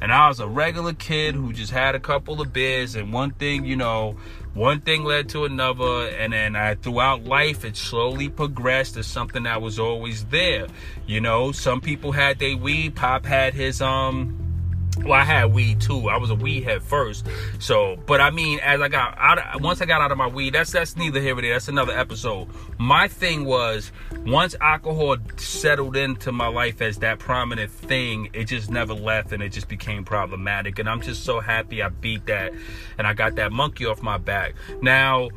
And 0.00 0.12
I 0.12 0.28
was 0.28 0.40
a 0.40 0.48
regular 0.48 0.92
kid 0.92 1.34
who 1.34 1.52
just 1.52 1.72
had 1.72 1.94
a 1.94 2.00
couple 2.00 2.40
of 2.40 2.52
beers 2.52 2.94
and 2.94 3.12
one 3.12 3.32
thing, 3.32 3.64
you 3.64 3.76
know, 3.76 4.16
one 4.54 4.80
thing 4.80 5.04
led 5.04 5.28
to 5.30 5.44
another 5.44 6.08
and 6.08 6.32
then 6.32 6.56
I 6.56 6.74
throughout 6.74 7.24
life 7.24 7.64
it 7.64 7.76
slowly 7.76 8.28
progressed 8.28 8.94
to 8.94 9.02
something 9.02 9.44
that 9.44 9.62
was 9.62 9.78
always 9.78 10.24
there. 10.26 10.66
You 11.06 11.20
know, 11.20 11.52
some 11.52 11.80
people 11.80 12.12
had 12.12 12.38
their 12.38 12.56
weed, 12.56 12.96
Pop 12.96 13.24
had 13.24 13.54
his 13.54 13.80
um 13.80 14.49
well, 14.98 15.12
I 15.12 15.24
had 15.24 15.52
weed 15.52 15.80
too. 15.80 16.08
I 16.08 16.18
was 16.18 16.30
a 16.30 16.34
weed 16.34 16.64
head 16.64 16.82
first. 16.82 17.26
So, 17.58 17.96
but 18.06 18.20
I 18.20 18.30
mean, 18.30 18.58
as 18.60 18.80
I 18.80 18.88
got 18.88 19.16
out, 19.18 19.60
once 19.60 19.80
I 19.80 19.86
got 19.86 20.00
out 20.00 20.12
of 20.12 20.18
my 20.18 20.26
weed, 20.26 20.54
that's 20.54 20.72
that's 20.72 20.96
neither 20.96 21.20
here 21.20 21.34
nor 21.34 21.42
there. 21.42 21.52
That's 21.52 21.68
another 21.68 21.96
episode. 21.96 22.48
My 22.78 23.08
thing 23.08 23.44
was 23.44 23.92
once 24.26 24.54
alcohol 24.60 25.16
settled 25.36 25.96
into 25.96 26.32
my 26.32 26.48
life 26.48 26.82
as 26.82 26.98
that 26.98 27.18
prominent 27.18 27.70
thing, 27.70 28.30
it 28.32 28.44
just 28.44 28.70
never 28.70 28.94
left, 28.94 29.32
and 29.32 29.42
it 29.42 29.50
just 29.50 29.68
became 29.68 30.04
problematic. 30.04 30.78
And 30.78 30.88
I'm 30.88 31.00
just 31.00 31.24
so 31.24 31.40
happy 31.40 31.82
I 31.82 31.88
beat 31.88 32.26
that, 32.26 32.52
and 32.98 33.06
I 33.06 33.14
got 33.14 33.36
that 33.36 33.52
monkey 33.52 33.86
off 33.86 34.02
my 34.02 34.18
back. 34.18 34.54
Now 34.82 35.30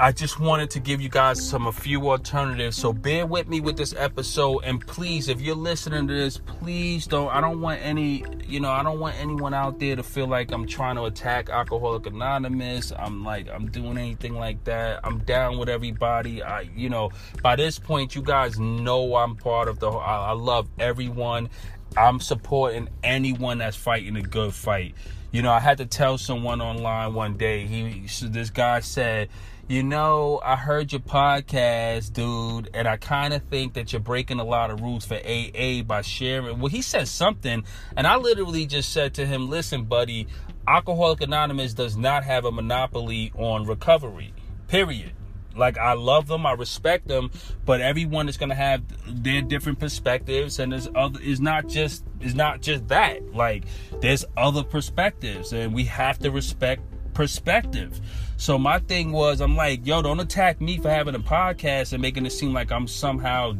I 0.00 0.12
just 0.12 0.40
wanted 0.40 0.70
to 0.70 0.80
give 0.80 1.00
you 1.00 1.08
guys 1.08 1.46
some 1.46 1.66
a 1.66 1.72
few 1.72 2.10
alternatives. 2.10 2.76
So 2.76 2.92
bear 2.92 3.26
with 3.26 3.48
me 3.48 3.60
with 3.60 3.76
this 3.76 3.94
episode 3.96 4.60
and 4.64 4.84
please 4.86 5.28
if 5.28 5.40
you're 5.40 5.54
listening 5.54 6.08
to 6.08 6.14
this, 6.14 6.38
please 6.38 7.06
don't 7.06 7.28
I 7.28 7.40
don't 7.40 7.60
want 7.60 7.80
any, 7.82 8.24
you 8.46 8.60
know, 8.60 8.70
I 8.70 8.82
don't 8.82 9.00
want 9.00 9.16
anyone 9.20 9.54
out 9.54 9.78
there 9.78 9.96
to 9.96 10.02
feel 10.02 10.26
like 10.26 10.50
I'm 10.50 10.66
trying 10.66 10.96
to 10.96 11.04
attack 11.04 11.50
Alcoholic 11.50 12.06
Anonymous. 12.06 12.92
I'm 12.96 13.24
like 13.24 13.48
I'm 13.48 13.70
doing 13.70 13.98
anything 13.98 14.34
like 14.34 14.64
that. 14.64 15.00
I'm 15.04 15.18
down 15.20 15.58
with 15.58 15.68
everybody. 15.68 16.42
I 16.42 16.62
you 16.74 16.88
know, 16.88 17.10
by 17.42 17.56
this 17.56 17.78
point 17.78 18.14
you 18.14 18.22
guys 18.22 18.58
know 18.58 19.16
I'm 19.16 19.36
part 19.36 19.68
of 19.68 19.78
the 19.78 19.90
I, 19.90 20.30
I 20.30 20.32
love 20.32 20.68
everyone. 20.78 21.50
I'm 21.96 22.20
supporting 22.20 22.88
anyone 23.02 23.58
that's 23.58 23.76
fighting 23.76 24.16
a 24.16 24.22
good 24.22 24.54
fight. 24.54 24.94
You 25.32 25.42
know, 25.42 25.50
I 25.50 25.60
had 25.60 25.78
to 25.78 25.86
tell 25.86 26.18
someone 26.18 26.60
online 26.60 27.14
one 27.14 27.36
day. 27.36 27.66
He 27.66 28.06
this 28.28 28.50
guy 28.50 28.80
said 28.80 29.28
you 29.68 29.82
know, 29.82 30.40
I 30.44 30.56
heard 30.56 30.92
your 30.92 31.00
podcast, 31.00 32.12
dude, 32.12 32.68
and 32.74 32.88
I 32.88 32.96
kind 32.96 33.32
of 33.32 33.42
think 33.44 33.74
that 33.74 33.92
you're 33.92 34.00
breaking 34.00 34.40
a 34.40 34.44
lot 34.44 34.70
of 34.70 34.82
rules 34.82 35.06
for 35.06 35.14
AA 35.14 35.82
by 35.82 36.02
sharing. 36.02 36.58
Well, 36.58 36.68
he 36.68 36.82
said 36.82 37.08
something, 37.08 37.64
and 37.96 38.06
I 38.06 38.16
literally 38.16 38.66
just 38.66 38.92
said 38.92 39.14
to 39.14 39.24
him, 39.24 39.48
listen, 39.48 39.84
buddy, 39.84 40.26
Alcoholic 40.68 41.22
Anonymous 41.22 41.74
does 41.74 41.96
not 41.96 42.24
have 42.24 42.44
a 42.44 42.52
monopoly 42.52 43.32
on 43.34 43.64
recovery, 43.64 44.34
period. 44.68 45.12
Like 45.56 45.78
I 45.78 45.92
love 45.94 46.28
them, 46.28 46.46
I 46.46 46.52
respect 46.52 47.08
them, 47.08 47.30
but 47.64 47.80
everyone 47.80 48.28
is 48.28 48.36
gonna 48.36 48.54
have 48.54 48.82
their 49.22 49.42
different 49.42 49.78
perspectives, 49.78 50.58
and 50.58 50.72
there's 50.72 50.88
other 50.94 51.20
is 51.20 51.40
not 51.40 51.68
just 51.68 52.04
it's 52.20 52.34
not 52.34 52.62
just 52.62 52.88
that. 52.88 53.34
Like 53.34 53.64
there's 54.00 54.24
other 54.36 54.62
perspectives, 54.62 55.52
and 55.52 55.74
we 55.74 55.84
have 55.84 56.18
to 56.20 56.30
respect 56.30 56.82
perspective. 57.14 58.00
So 58.36 58.58
my 58.58 58.80
thing 58.80 59.12
was, 59.12 59.40
I'm 59.40 59.54
like, 59.54 59.86
yo, 59.86 60.02
don't 60.02 60.18
attack 60.18 60.60
me 60.60 60.78
for 60.78 60.90
having 60.90 61.14
a 61.14 61.20
podcast 61.20 61.92
and 61.92 62.02
making 62.02 62.26
it 62.26 62.30
seem 62.30 62.52
like 62.52 62.72
I'm 62.72 62.88
somehow 62.88 63.52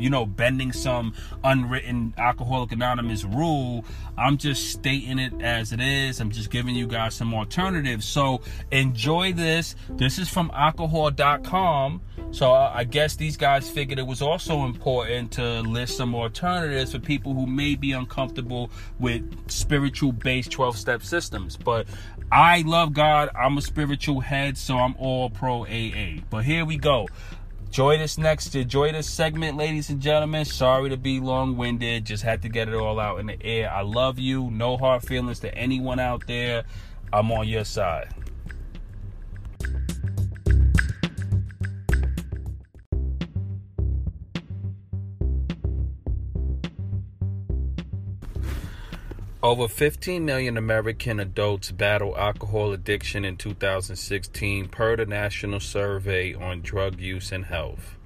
you 0.00 0.10
know, 0.10 0.26
bending 0.26 0.72
some 0.72 1.14
unwritten 1.44 2.14
Alcoholic 2.16 2.72
Anonymous 2.72 3.24
rule. 3.24 3.84
I'm 4.16 4.36
just 4.36 4.70
stating 4.70 5.18
it 5.18 5.32
as 5.42 5.72
it 5.72 5.80
is. 5.80 6.20
I'm 6.20 6.30
just 6.30 6.50
giving 6.50 6.74
you 6.74 6.86
guys 6.86 7.14
some 7.14 7.34
alternatives. 7.34 8.06
So 8.06 8.42
enjoy 8.70 9.32
this. 9.32 9.74
This 9.90 10.18
is 10.18 10.28
from 10.28 10.50
alcohol.com. 10.54 12.00
So 12.30 12.52
I 12.52 12.84
guess 12.84 13.16
these 13.16 13.36
guys 13.36 13.68
figured 13.68 13.98
it 13.98 14.06
was 14.06 14.22
also 14.22 14.64
important 14.64 15.32
to 15.32 15.60
list 15.60 15.96
some 15.96 16.14
alternatives 16.14 16.92
for 16.92 16.98
people 16.98 17.34
who 17.34 17.46
may 17.46 17.74
be 17.74 17.92
uncomfortable 17.92 18.70
with 18.98 19.50
spiritual 19.50 20.12
based 20.12 20.50
12 20.50 20.76
step 20.76 21.02
systems. 21.02 21.56
But 21.56 21.86
I 22.30 22.62
love 22.62 22.94
God. 22.94 23.28
I'm 23.34 23.58
a 23.58 23.62
spiritual 23.62 24.20
head, 24.20 24.56
so 24.56 24.78
I'm 24.78 24.94
all 24.98 25.28
pro 25.28 25.66
AA. 25.66 26.20
But 26.30 26.44
here 26.44 26.64
we 26.64 26.78
go. 26.78 27.06
Enjoy 27.72 27.96
this 27.96 28.18
next, 28.18 28.54
enjoy 28.54 28.92
this 28.92 29.08
segment, 29.08 29.56
ladies 29.56 29.88
and 29.88 29.98
gentlemen. 29.98 30.44
Sorry 30.44 30.90
to 30.90 30.98
be 30.98 31.20
long 31.20 31.56
winded, 31.56 32.04
just 32.04 32.22
had 32.22 32.42
to 32.42 32.50
get 32.50 32.68
it 32.68 32.74
all 32.74 33.00
out 33.00 33.18
in 33.18 33.28
the 33.28 33.42
air. 33.42 33.72
I 33.72 33.80
love 33.80 34.18
you. 34.18 34.50
No 34.50 34.76
hard 34.76 35.02
feelings 35.02 35.40
to 35.40 35.54
anyone 35.54 35.98
out 35.98 36.26
there. 36.26 36.64
I'm 37.14 37.32
on 37.32 37.48
your 37.48 37.64
side. 37.64 38.08
Over 49.44 49.66
15 49.66 50.24
million 50.24 50.56
American 50.56 51.18
adults 51.18 51.72
battle 51.72 52.16
alcohol 52.16 52.72
addiction 52.72 53.24
in 53.24 53.36
2016, 53.36 54.68
per 54.68 54.94
the 54.94 55.04
National 55.04 55.58
Survey 55.58 56.32
on 56.32 56.60
Drug 56.60 57.00
Use 57.00 57.32
and 57.32 57.46
Health. 57.46 57.96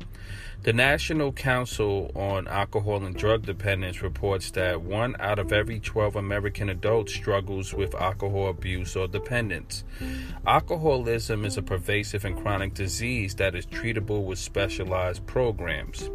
The 0.62 0.73
National 0.73 1.33
Council 1.33 2.11
on 2.14 2.49
Alcohol 2.49 3.05
and 3.05 3.14
Drug 3.14 3.45
Dependence 3.45 4.00
reports 4.00 4.50
that 4.52 4.81
one 4.81 5.14
out 5.21 5.38
of 5.38 5.52
every 5.52 5.78
12 5.78 6.16
American 6.16 6.71
adults 6.71 7.12
struggles 7.12 7.75
with 7.75 7.95
alcohol 7.95 8.49
abuse 8.49 8.97
or 8.97 9.07
dependence. 9.07 9.85
Alcoholism 10.47 11.45
is 11.45 11.59
a 11.59 11.62
pervasive 11.62 12.25
and 12.25 12.40
chronic 12.40 12.73
disease 12.73 13.35
that 13.35 13.55
is 13.55 13.66
treatable 13.66 14.25
with 14.25 14.38
specialized 14.38 15.26
programs. 15.26 16.09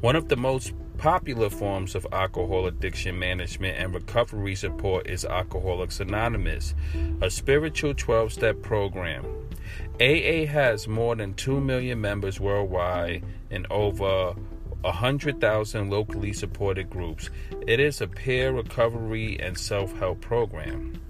One 0.00 0.16
of 0.16 0.28
the 0.28 0.36
most 0.36 0.72
popular 0.98 1.48
forms 1.48 1.94
of 1.94 2.04
alcohol 2.12 2.66
addiction 2.66 3.16
management 3.16 3.78
and 3.78 3.94
recovery 3.94 4.56
support 4.56 5.06
is 5.06 5.24
Alcoholics 5.24 6.00
Anonymous, 6.00 6.74
a 7.22 7.30
spiritual 7.30 7.94
12 7.94 8.32
step 8.32 8.60
program. 8.62 9.24
AA 10.00 10.44
has 10.46 10.88
more 10.88 11.14
than 11.14 11.34
2 11.34 11.60
million 11.60 12.00
members 12.00 12.40
worldwide 12.40 13.24
and 13.50 13.64
over 13.70 14.34
100,000 14.80 15.88
locally 15.88 16.32
supported 16.32 16.90
groups. 16.90 17.30
It 17.66 17.78
is 17.78 18.00
a 18.00 18.08
peer 18.08 18.50
recovery 18.50 19.38
and 19.40 19.56
self 19.56 19.96
help 19.98 20.20
program. 20.20 21.00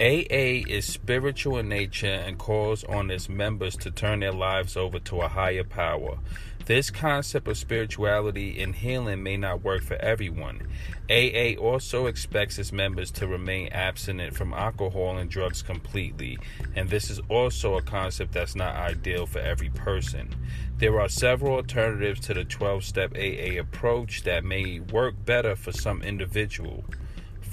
AA 0.00 0.66
is 0.66 0.84
spiritual 0.84 1.58
in 1.58 1.68
nature 1.68 2.06
and 2.06 2.36
calls 2.36 2.82
on 2.84 3.12
its 3.12 3.28
members 3.28 3.76
to 3.76 3.92
turn 3.92 4.20
their 4.20 4.32
lives 4.32 4.76
over 4.76 4.98
to 4.98 5.20
a 5.20 5.28
higher 5.28 5.62
power. 5.62 6.18
This 6.66 6.90
concept 6.90 7.46
of 7.46 7.58
spirituality 7.58 8.60
and 8.60 8.74
healing 8.74 9.22
may 9.22 9.36
not 9.36 9.62
work 9.62 9.82
for 9.84 9.94
everyone. 9.96 10.66
AA 11.08 11.54
also 11.60 12.06
expects 12.06 12.58
its 12.58 12.72
members 12.72 13.12
to 13.12 13.28
remain 13.28 13.68
abstinent 13.68 14.34
from 14.34 14.52
alcohol 14.52 15.18
and 15.18 15.30
drugs 15.30 15.62
completely, 15.62 16.38
and 16.74 16.88
this 16.88 17.08
is 17.08 17.20
also 17.28 17.76
a 17.76 17.82
concept 17.82 18.32
that's 18.32 18.56
not 18.56 18.74
ideal 18.74 19.26
for 19.26 19.38
every 19.38 19.68
person. 19.68 20.34
There 20.78 20.98
are 21.00 21.08
several 21.08 21.56
alternatives 21.56 22.18
to 22.20 22.34
the 22.34 22.44
12 22.44 22.82
step 22.82 23.12
AA 23.14 23.60
approach 23.60 24.24
that 24.24 24.42
may 24.42 24.80
work 24.80 25.14
better 25.24 25.54
for 25.54 25.70
some 25.70 26.02
individual. 26.02 26.82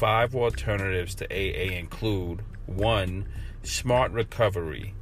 Five 0.01 0.33
alternatives 0.33 1.13
to 1.13 1.25
AA 1.31 1.77
include 1.77 2.41
1. 2.65 3.27
Smart 3.61 4.11
recovery. 4.11 4.95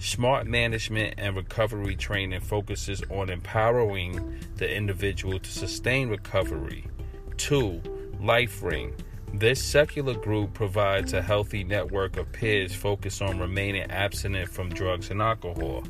Smart 0.00 0.44
management 0.44 1.14
and 1.18 1.36
recovery 1.36 1.94
training 1.94 2.40
focuses 2.40 3.00
on 3.10 3.30
empowering 3.30 4.40
the 4.56 4.68
individual 4.68 5.38
to 5.38 5.50
sustain 5.52 6.08
recovery. 6.08 6.88
2. 7.36 7.80
LifeRing. 8.20 8.92
This 9.32 9.62
secular 9.62 10.14
group 10.14 10.52
provides 10.52 11.12
a 11.12 11.22
healthy 11.22 11.62
network 11.62 12.16
of 12.16 12.32
peers 12.32 12.74
focused 12.74 13.22
on 13.22 13.38
remaining 13.38 13.88
abstinent 13.88 14.50
from 14.50 14.68
drugs 14.70 15.12
and 15.12 15.22
alcohol. 15.22 15.84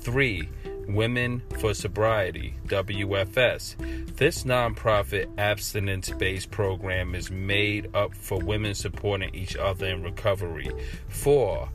3. 0.00 0.48
Women 0.88 1.42
for 1.58 1.74
Sobriety, 1.74 2.54
WFS. 2.66 4.16
This 4.16 4.44
nonprofit 4.44 5.26
abstinence 5.36 6.10
based 6.10 6.50
program 6.50 7.14
is 7.14 7.30
made 7.30 7.90
up 7.94 8.14
for 8.14 8.38
women 8.38 8.74
supporting 8.74 9.34
each 9.34 9.56
other 9.56 9.86
in 9.86 10.02
recovery. 10.02 10.70
4. 11.08 11.68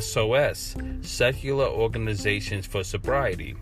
SOS, 0.00 0.76
Secular 1.00 1.66
Organizations 1.66 2.66
for 2.66 2.84
Sobriety. 2.84 3.56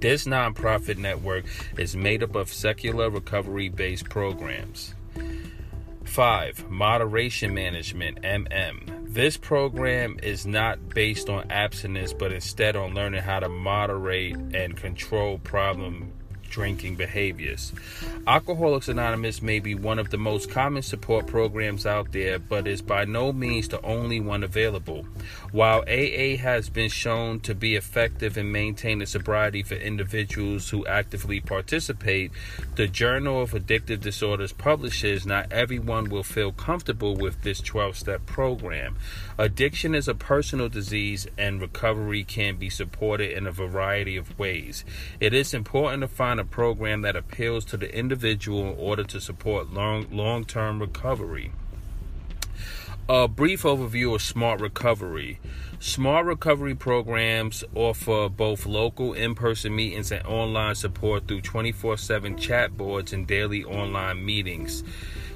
This 0.00 0.26
nonprofit 0.26 0.98
network 0.98 1.46
is 1.78 1.96
made 1.96 2.22
up 2.22 2.34
of 2.34 2.52
secular 2.52 3.08
recovery 3.10 3.68
based 3.68 4.08
programs. 4.10 4.94
5. 6.04 6.70
Moderation 6.70 7.54
Management, 7.54 8.20
MM. 8.22 8.93
This 9.14 9.36
program 9.36 10.18
is 10.24 10.44
not 10.44 10.88
based 10.88 11.28
on 11.28 11.48
abstinence, 11.48 12.12
but 12.12 12.32
instead 12.32 12.74
on 12.74 12.94
learning 12.94 13.22
how 13.22 13.38
to 13.38 13.48
moderate 13.48 14.34
and 14.34 14.76
control 14.76 15.38
problem 15.38 16.10
drinking 16.54 16.94
behaviors. 16.94 17.72
Alcoholics 18.28 18.86
Anonymous 18.86 19.42
may 19.42 19.58
be 19.58 19.74
one 19.74 19.98
of 19.98 20.10
the 20.10 20.16
most 20.16 20.48
common 20.48 20.82
support 20.82 21.26
programs 21.26 21.84
out 21.84 22.12
there, 22.12 22.38
but 22.38 22.68
is 22.68 22.80
by 22.80 23.04
no 23.04 23.32
means 23.32 23.66
the 23.66 23.82
only 23.82 24.20
one 24.20 24.44
available. 24.44 25.04
While 25.50 25.80
AA 25.80 26.36
has 26.36 26.68
been 26.68 26.90
shown 26.90 27.40
to 27.40 27.56
be 27.56 27.74
effective 27.74 28.38
in 28.38 28.52
maintaining 28.52 29.06
sobriety 29.06 29.64
for 29.64 29.74
individuals 29.74 30.70
who 30.70 30.86
actively 30.86 31.40
participate, 31.40 32.30
the 32.76 32.86
Journal 32.86 33.42
of 33.42 33.50
Addictive 33.50 34.00
Disorders 34.00 34.52
publishes 34.52 35.26
not 35.26 35.52
everyone 35.52 36.08
will 36.08 36.22
feel 36.22 36.52
comfortable 36.52 37.16
with 37.16 37.42
this 37.42 37.60
12 37.60 37.96
step 37.96 38.26
program. 38.26 38.96
Addiction 39.38 39.96
is 39.96 40.06
a 40.06 40.14
personal 40.14 40.68
disease, 40.68 41.26
and 41.36 41.60
recovery 41.60 42.22
can 42.22 42.54
be 42.56 42.70
supported 42.70 43.36
in 43.36 43.48
a 43.48 43.52
variety 43.52 44.16
of 44.16 44.38
ways. 44.38 44.84
It 45.18 45.34
is 45.34 45.52
important 45.52 46.02
to 46.02 46.08
find 46.08 46.38
a 46.38 46.43
program 46.44 47.02
that 47.02 47.16
appeals 47.16 47.64
to 47.66 47.76
the 47.76 47.94
individual 47.94 48.72
in 48.72 48.78
order 48.78 49.04
to 49.04 49.20
support 49.20 49.72
long 49.72 50.06
long 50.10 50.44
term 50.44 50.80
recovery. 50.80 51.52
A 53.08 53.28
brief 53.28 53.64
overview 53.64 54.14
of 54.14 54.22
Smart 54.22 54.60
Recovery. 54.60 55.38
Smart 55.78 56.24
Recovery 56.24 56.74
programs 56.74 57.62
offer 57.74 58.30
both 58.30 58.64
local 58.64 59.12
in 59.12 59.34
person 59.34 59.76
meetings 59.76 60.10
and 60.10 60.26
online 60.26 60.74
support 60.74 61.28
through 61.28 61.42
24 61.42 61.98
7 61.98 62.38
chat 62.38 62.76
boards 62.76 63.12
and 63.12 63.26
daily 63.26 63.62
online 63.62 64.24
meetings. 64.24 64.82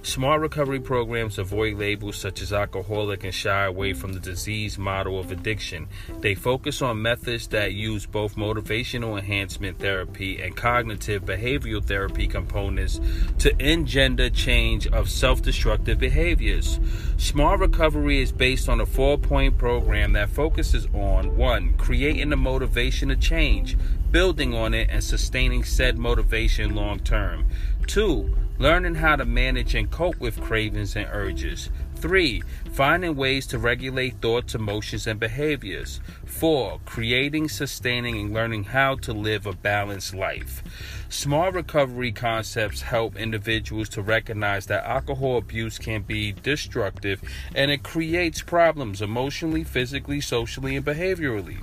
Smart 0.09 0.41
recovery 0.41 0.81
programs 0.81 1.39
avoid 1.39 1.77
labels 1.77 2.17
such 2.17 2.41
as 2.41 2.51
alcoholic 2.51 3.25
and 3.25 3.35
shy 3.35 3.67
away 3.67 3.93
from 3.93 4.15
the 4.15 4.19
disease 4.19 4.79
model 4.79 5.21
of 5.21 5.31
addiction. 5.31 5.87
They 6.21 6.35
focus 6.35 6.81
on 6.81 7.03
methods 7.03 7.47
that 7.49 7.75
use 7.75 8.07
both 8.07 8.35
motivational 8.35 9.19
enhancement 9.19 9.79
therapy 9.79 10.41
and 10.41 10.57
cognitive 10.57 11.27
behavioral 11.27 11.85
therapy 11.85 12.27
components 12.27 12.99
to 13.41 13.55
engender 13.63 14.31
change 14.31 14.87
of 14.87 15.11
self 15.11 15.43
destructive 15.43 15.99
behaviors. 15.99 16.81
Smart 17.19 17.61
recovery 17.61 18.23
is 18.23 18.33
based 18.33 18.71
on 18.71 18.81
a 18.81 18.87
four 18.87 19.19
point 19.19 19.59
program 19.59 20.15
that 20.15 20.31
focuses 20.31 20.87
on 20.95 21.37
1. 21.37 21.75
Creating 21.77 22.31
the 22.31 22.37
motivation 22.37 23.11
to 23.11 23.17
change, 23.17 23.77
building 24.11 24.55
on 24.55 24.73
it, 24.73 24.89
and 24.91 25.05
sustaining 25.05 25.65
said 25.65 25.99
motivation 25.99 26.75
long 26.75 26.99
term. 26.99 27.45
2 27.89 28.35
learning 28.59 28.97
how 28.97 29.17
to 29.17 29.25
manage 29.25 29.75
and 29.75 29.91
cope 29.91 30.19
with 30.19 30.41
cravings 30.41 30.97
and 30.97 31.09
urges. 31.13 31.71
3. 31.97 32.43
Finding 32.73 33.17
ways 33.17 33.47
to 33.49 33.59
regulate 33.59 34.21
thoughts, 34.21 34.55
emotions, 34.55 35.07
and 35.07 35.19
behaviors. 35.19 36.01
4. 36.27 36.81
Creating, 36.85 37.49
sustaining, 37.49 38.19
and 38.19 38.35
learning 38.35 38.65
how 38.65 38.95
to 38.97 39.13
live 39.13 39.47
a 39.47 39.53
balanced 39.53 40.15
life. 40.15 40.63
Smart 41.09 41.55
recovery 41.55 42.13
concepts 42.13 42.83
help 42.83 43.17
individuals 43.17 43.89
to 43.91 44.03
recognize 44.03 44.67
that 44.67 44.85
alcohol 44.85 45.39
abuse 45.39 45.79
can 45.79 46.03
be 46.03 46.33
destructive 46.33 47.21
and 47.55 47.71
it 47.71 47.83
creates 47.83 48.43
problems 48.43 49.03
emotionally, 49.03 49.65
physically, 49.65 50.21
socially, 50.21 50.77
and 50.77 50.87
behaviorally. 50.87 51.63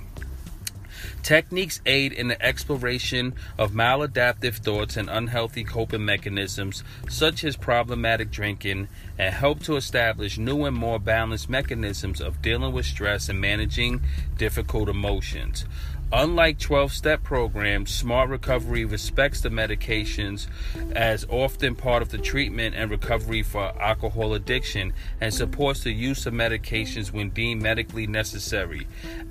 Techniques 1.22 1.80
aid 1.86 2.12
in 2.12 2.28
the 2.28 2.40
exploration 2.40 3.34
of 3.58 3.72
maladaptive 3.72 4.54
thoughts 4.54 4.96
and 4.96 5.10
unhealthy 5.10 5.64
coping 5.64 6.04
mechanisms, 6.04 6.84
such 7.08 7.42
as 7.42 7.56
problematic 7.56 8.30
drinking, 8.30 8.88
and 9.18 9.34
help 9.34 9.62
to 9.64 9.76
establish 9.76 10.38
new 10.38 10.64
and 10.64 10.76
more 10.76 10.98
balanced 11.00 11.48
mechanisms 11.48 12.20
of 12.20 12.40
dealing 12.42 12.72
with 12.72 12.86
stress 12.86 13.28
and 13.28 13.40
managing 13.40 14.00
difficult 14.36 14.88
emotions. 14.88 15.64
Unlike 16.12 16.60
12 16.60 16.92
step 16.92 17.24
programs, 17.24 17.92
Smart 17.92 18.30
Recovery 18.30 18.84
respects 18.84 19.40
the 19.40 19.48
medications 19.48 20.46
as 20.94 21.26
often 21.28 21.74
part 21.74 22.00
of 22.00 22.10
the 22.10 22.18
treatment 22.18 22.76
and 22.76 22.92
recovery 22.92 23.42
for 23.42 23.72
alcohol 23.82 24.34
addiction 24.34 24.92
and 25.20 25.34
supports 25.34 25.82
the 25.82 25.90
use 25.90 26.24
of 26.24 26.32
medications 26.32 27.10
when 27.10 27.30
deemed 27.30 27.60
medically 27.60 28.06
necessary. 28.06 28.86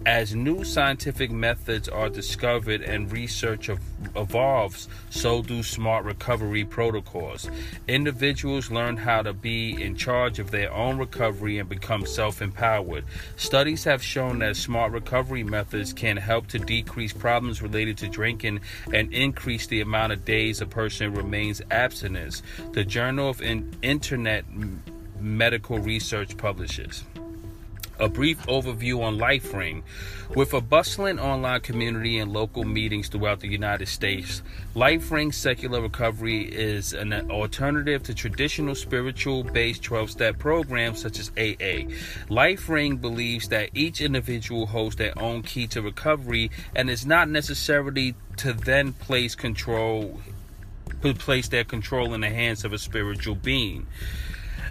As 0.05 0.35
new 0.35 0.65
scientific 0.65 1.31
methods 1.31 1.87
are 1.87 2.09
discovered 2.09 2.81
and 2.81 3.09
research 3.09 3.69
evolves, 4.13 4.89
so 5.09 5.41
do 5.41 5.63
Smart 5.63 6.03
Recovery 6.03 6.65
protocols. 6.65 7.49
Individuals 7.87 8.69
learn 8.69 8.97
how 8.97 9.21
to 9.21 9.31
be 9.31 9.81
in 9.81 9.95
charge 9.95 10.39
of 10.39 10.51
their 10.51 10.73
own 10.73 10.97
recovery 10.97 11.57
and 11.57 11.69
become 11.69 12.05
self 12.05 12.41
empowered. 12.41 13.05
Studies 13.37 13.85
have 13.85 14.03
shown 14.03 14.39
that 14.39 14.57
Smart 14.57 14.91
Recovery 14.91 15.43
methods 15.45 15.93
can 15.93 16.17
help 16.17 16.47
to 16.47 16.64
decrease 16.65 17.13
problems 17.13 17.61
related 17.61 17.97
to 17.97 18.07
drinking 18.09 18.61
and 18.93 19.13
increase 19.13 19.67
the 19.67 19.81
amount 19.81 20.13
of 20.13 20.25
days 20.25 20.61
a 20.61 20.65
person 20.65 21.13
remains 21.13 21.61
abstinent. 21.71 22.41
The 22.73 22.83
Journal 22.83 23.29
of 23.29 23.41
Internet 23.41 24.45
Medical 25.19 25.79
Research 25.79 26.37
publishes 26.37 27.03
a 27.99 28.09
brief 28.09 28.41
overview 28.47 29.01
on 29.01 29.17
LifeRing. 29.17 29.83
With 30.35 30.53
a 30.53 30.61
bustling 30.61 31.19
online 31.19 31.61
community 31.61 32.17
and 32.17 32.33
local 32.33 32.63
meetings 32.63 33.07
throughout 33.09 33.39
the 33.39 33.47
United 33.47 33.87
States, 33.87 34.41
LifeRing 34.75 35.33
Secular 35.33 35.81
Recovery 35.81 36.43
is 36.43 36.93
an 36.93 37.13
alternative 37.31 38.03
to 38.03 38.13
traditional 38.13 38.75
spiritual 38.75 39.43
based 39.43 39.83
12 39.83 40.11
step 40.11 40.39
programs 40.39 41.01
such 41.01 41.19
as 41.19 41.29
AA. 41.37 41.87
LifeRing 42.29 42.99
believes 42.99 43.49
that 43.49 43.69
each 43.73 44.01
individual 44.01 44.65
holds 44.65 44.95
their 44.95 45.17
own 45.17 45.43
key 45.43 45.67
to 45.67 45.81
recovery 45.81 46.51
and 46.75 46.89
is 46.89 47.05
not 47.05 47.29
necessarily 47.29 48.15
to 48.37 48.53
then 48.53 48.93
place 48.93 49.35
control 49.35 50.19
to 51.01 51.13
place 51.13 51.49
their 51.49 51.63
control 51.63 52.13
in 52.13 52.21
the 52.21 52.29
hands 52.29 52.65
of 52.65 52.73
a 52.73 52.77
spiritual 52.77 53.35
being. 53.35 53.85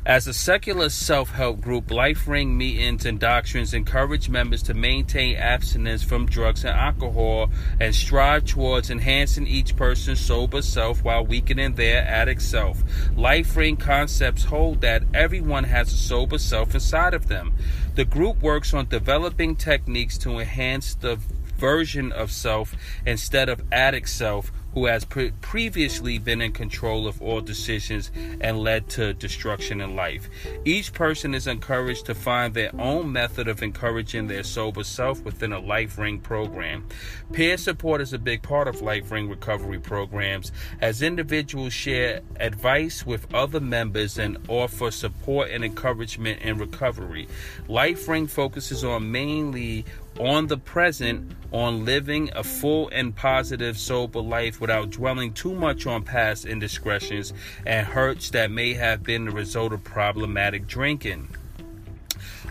As 0.06 0.26
a 0.26 0.34
secular 0.34 0.90
self 0.90 1.30
help 1.30 1.62
group, 1.62 1.86
LifeRing 1.86 2.48
meetings 2.48 3.06
and 3.06 3.18
doctrines 3.18 3.72
encourage 3.72 4.28
members 4.28 4.62
to 4.64 4.74
maintain 4.74 5.34
abstinence 5.36 6.02
from 6.02 6.26
drugs 6.26 6.62
and 6.62 6.76
alcohol 6.76 7.48
and 7.80 7.94
strive 7.94 8.44
towards 8.44 8.90
enhancing 8.90 9.46
each 9.46 9.74
person's 9.76 10.20
sober 10.20 10.60
self 10.60 11.02
while 11.02 11.24
weakening 11.24 11.76
their 11.76 12.04
addict 12.06 12.42
self. 12.42 12.84
LifeRing 13.16 13.80
concepts 13.80 14.44
hold 14.44 14.82
that 14.82 15.04
everyone 15.14 15.64
has 15.64 15.90
a 15.90 15.96
sober 15.96 16.36
self 16.36 16.74
inside 16.74 17.14
of 17.14 17.28
them. 17.28 17.54
The 17.94 18.04
group 18.04 18.42
works 18.42 18.74
on 18.74 18.88
developing 18.88 19.56
techniques 19.56 20.18
to 20.18 20.38
enhance 20.38 20.96
the 20.96 21.18
version 21.56 22.12
of 22.12 22.30
self 22.30 22.74
instead 23.06 23.48
of 23.48 23.62
addict 23.72 24.10
self 24.10 24.52
who 24.74 24.86
has 24.86 25.04
pre- 25.04 25.30
previously 25.40 26.18
been 26.18 26.42
in 26.42 26.52
control 26.52 27.06
of 27.06 27.22
all 27.22 27.40
decisions 27.40 28.10
and 28.40 28.58
led 28.58 28.88
to 28.90 29.14
destruction 29.14 29.80
in 29.80 29.96
life. 29.96 30.28
Each 30.64 30.92
person 30.92 31.34
is 31.34 31.46
encouraged 31.46 32.06
to 32.06 32.14
find 32.14 32.52
their 32.52 32.70
own 32.78 33.12
method 33.12 33.48
of 33.48 33.62
encouraging 33.62 34.26
their 34.26 34.42
sober 34.42 34.84
self 34.84 35.22
within 35.22 35.52
a 35.52 35.60
LifeRing 35.60 36.22
program. 36.22 36.86
Peer 37.32 37.56
support 37.56 38.00
is 38.00 38.12
a 38.12 38.18
big 38.18 38.42
part 38.42 38.68
of 38.68 38.76
LifeRing 38.76 39.30
recovery 39.30 39.78
programs 39.78 40.52
as 40.80 41.02
individuals 41.02 41.72
share 41.72 42.20
advice 42.40 43.06
with 43.06 43.32
other 43.34 43.60
members 43.60 44.18
and 44.18 44.38
offer 44.48 44.90
support 44.90 45.50
and 45.50 45.64
encouragement 45.64 46.42
in 46.42 46.58
recovery. 46.58 47.28
LifeRing 47.68 48.28
focuses 48.28 48.84
on 48.84 49.10
mainly 49.10 49.84
on 50.18 50.46
the 50.46 50.56
present, 50.56 51.32
on 51.52 51.84
living 51.84 52.30
a 52.34 52.42
full 52.42 52.88
and 52.90 53.14
positive, 53.14 53.78
sober 53.78 54.20
life 54.20 54.60
without 54.60 54.90
dwelling 54.90 55.32
too 55.32 55.54
much 55.54 55.86
on 55.86 56.02
past 56.02 56.46
indiscretions 56.46 57.32
and 57.66 57.86
hurts 57.86 58.30
that 58.30 58.50
may 58.50 58.74
have 58.74 59.02
been 59.02 59.24
the 59.24 59.30
result 59.30 59.72
of 59.72 59.82
problematic 59.84 60.66
drinking. 60.66 61.28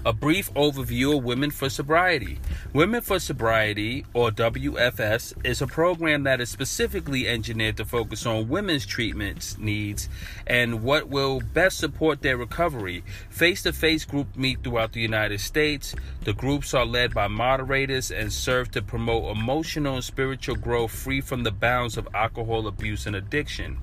A 0.05 0.11
brief 0.11 0.53
overview 0.53 1.17
of 1.17 1.23
Women 1.23 1.49
for 1.49 1.69
Sobriety. 1.69 2.37
Women 2.73 2.99
for 2.99 3.19
Sobriety, 3.19 4.05
or 4.13 4.31
WFS, 4.31 5.33
is 5.45 5.61
a 5.61 5.67
program 5.67 6.23
that 6.23 6.41
is 6.41 6.49
specifically 6.49 7.25
engineered 7.25 7.77
to 7.77 7.85
focus 7.85 8.25
on 8.25 8.49
women's 8.49 8.85
treatment 8.85 9.55
needs 9.57 10.09
and 10.45 10.83
what 10.83 11.07
will 11.07 11.39
best 11.39 11.77
support 11.77 12.21
their 12.21 12.35
recovery. 12.35 13.01
Face 13.29 13.63
to 13.63 13.71
face 13.71 14.03
group 14.03 14.35
meet 14.35 14.61
throughout 14.61 14.91
the 14.91 14.99
United 14.99 15.39
States. 15.39 15.95
The 16.25 16.33
groups 16.33 16.73
are 16.73 16.85
led 16.85 17.13
by 17.13 17.29
moderators 17.29 18.11
and 18.11 18.33
serve 18.33 18.71
to 18.71 18.81
promote 18.81 19.33
emotional 19.33 19.95
and 19.95 20.03
spiritual 20.03 20.57
growth 20.57 20.91
free 20.91 21.21
from 21.21 21.43
the 21.43 21.51
bounds 21.51 21.95
of 21.95 22.09
alcohol 22.13 22.67
abuse 22.67 23.05
and 23.05 23.15
addiction. 23.15 23.77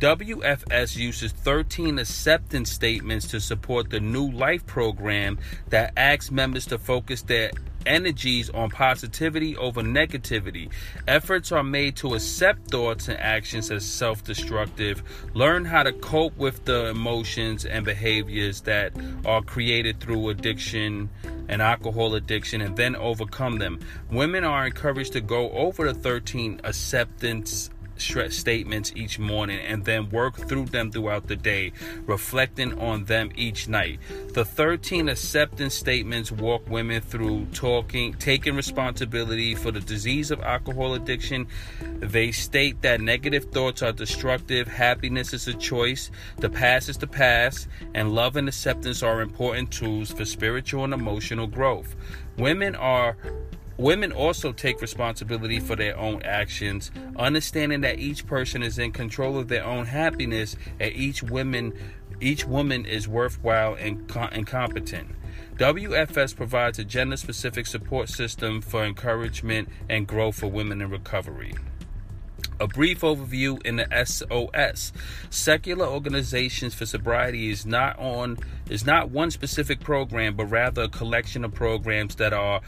WFS 0.00 0.96
uses 0.96 1.30
13 1.30 2.00
acceptance 2.00 2.72
statements 2.72 3.28
to 3.28 3.40
support 3.40 3.90
the 3.90 4.00
New 4.00 4.28
Life 4.28 4.66
program 4.66 5.38
that 5.68 5.92
asks 5.96 6.30
members 6.30 6.66
to 6.66 6.78
focus 6.78 7.22
their 7.22 7.50
energies 7.86 8.50
on 8.50 8.70
positivity 8.70 9.56
over 9.56 9.82
negativity. 9.82 10.70
Efforts 11.08 11.52
are 11.52 11.62
made 11.64 11.96
to 11.96 12.14
accept 12.14 12.70
thoughts 12.70 13.08
and 13.08 13.18
actions 13.18 13.70
as 13.70 13.84
self 13.84 14.24
destructive, 14.24 15.02
learn 15.34 15.64
how 15.64 15.82
to 15.82 15.92
cope 15.92 16.36
with 16.36 16.64
the 16.64 16.86
emotions 16.86 17.64
and 17.64 17.84
behaviors 17.84 18.62
that 18.62 18.92
are 19.24 19.42
created 19.42 20.00
through 20.00 20.28
addiction 20.28 21.08
and 21.48 21.60
alcohol 21.60 22.14
addiction, 22.14 22.60
and 22.60 22.76
then 22.76 22.96
overcome 22.96 23.58
them. 23.58 23.80
Women 24.10 24.44
are 24.44 24.66
encouraged 24.66 25.12
to 25.14 25.20
go 25.20 25.50
over 25.50 25.92
the 25.92 25.98
13 25.98 26.60
acceptance 26.64 27.70
statements 27.96 28.92
each 28.94 29.18
morning 29.18 29.60
and 29.60 29.84
then 29.84 30.10
work 30.10 30.36
through 30.36 30.66
them 30.66 30.90
throughout 30.90 31.28
the 31.28 31.36
day, 31.36 31.72
reflecting 32.06 32.78
on 32.78 33.04
them 33.04 33.30
each 33.34 33.68
night. 33.68 34.00
The 34.32 34.44
13 34.44 35.08
acceptance 35.08 35.74
statements 35.74 36.32
walk 36.32 36.68
women 36.68 37.00
through 37.00 37.46
talking, 37.46 38.14
taking 38.14 38.56
responsibility 38.56 39.54
for 39.54 39.70
the 39.70 39.80
disease 39.80 40.30
of 40.30 40.40
alcohol 40.42 40.94
addiction. 40.94 41.46
They 41.80 42.32
state 42.32 42.82
that 42.82 43.00
negative 43.00 43.46
thoughts 43.46 43.82
are 43.82 43.92
destructive, 43.92 44.68
happiness 44.68 45.32
is 45.32 45.48
a 45.48 45.54
choice, 45.54 46.10
the 46.38 46.50
past 46.50 46.88
is 46.88 46.98
the 46.98 47.06
past, 47.06 47.68
and 47.94 48.14
love 48.14 48.36
and 48.36 48.48
acceptance 48.48 49.02
are 49.02 49.20
important 49.20 49.70
tools 49.70 50.12
for 50.12 50.24
spiritual 50.24 50.84
and 50.84 50.94
emotional 50.94 51.46
growth. 51.46 51.94
Women 52.36 52.74
are 52.74 53.16
Women 53.76 54.12
also 54.12 54.52
take 54.52 54.80
responsibility 54.80 55.58
for 55.58 55.76
their 55.76 55.98
own 55.98 56.22
actions, 56.22 56.90
understanding 57.16 57.80
that 57.82 57.98
each 57.98 58.26
person 58.26 58.62
is 58.62 58.78
in 58.78 58.92
control 58.92 59.38
of 59.38 59.48
their 59.48 59.64
own 59.64 59.86
happiness 59.86 60.56
and 60.78 60.92
each 60.94 61.22
woman 61.22 61.72
each 62.20 62.46
woman 62.46 62.86
is 62.86 63.08
worthwhile 63.08 63.74
and, 63.74 64.08
and 64.30 64.46
competent. 64.46 65.08
WFS 65.56 66.36
provides 66.36 66.78
a 66.78 66.84
gender 66.84 67.16
specific 67.16 67.66
support 67.66 68.08
system 68.08 68.60
for 68.60 68.84
encouragement 68.84 69.68
and 69.88 70.06
growth 70.06 70.36
for 70.36 70.46
women 70.46 70.80
in 70.80 70.88
recovery. 70.88 71.54
A 72.60 72.68
brief 72.68 73.00
overview 73.00 73.60
in 73.66 73.76
the 73.76 74.04
SOS. 74.04 74.92
Secular 75.30 75.86
Organizations 75.86 76.74
for 76.74 76.86
Sobriety 76.86 77.50
is 77.50 77.66
not 77.66 77.98
on 77.98 78.38
is 78.70 78.86
not 78.86 79.10
one 79.10 79.32
specific 79.32 79.80
program, 79.80 80.36
but 80.36 80.46
rather 80.46 80.82
a 80.82 80.88
collection 80.88 81.44
of 81.44 81.52
programs 81.52 82.14
that 82.16 82.32
are 82.32 82.60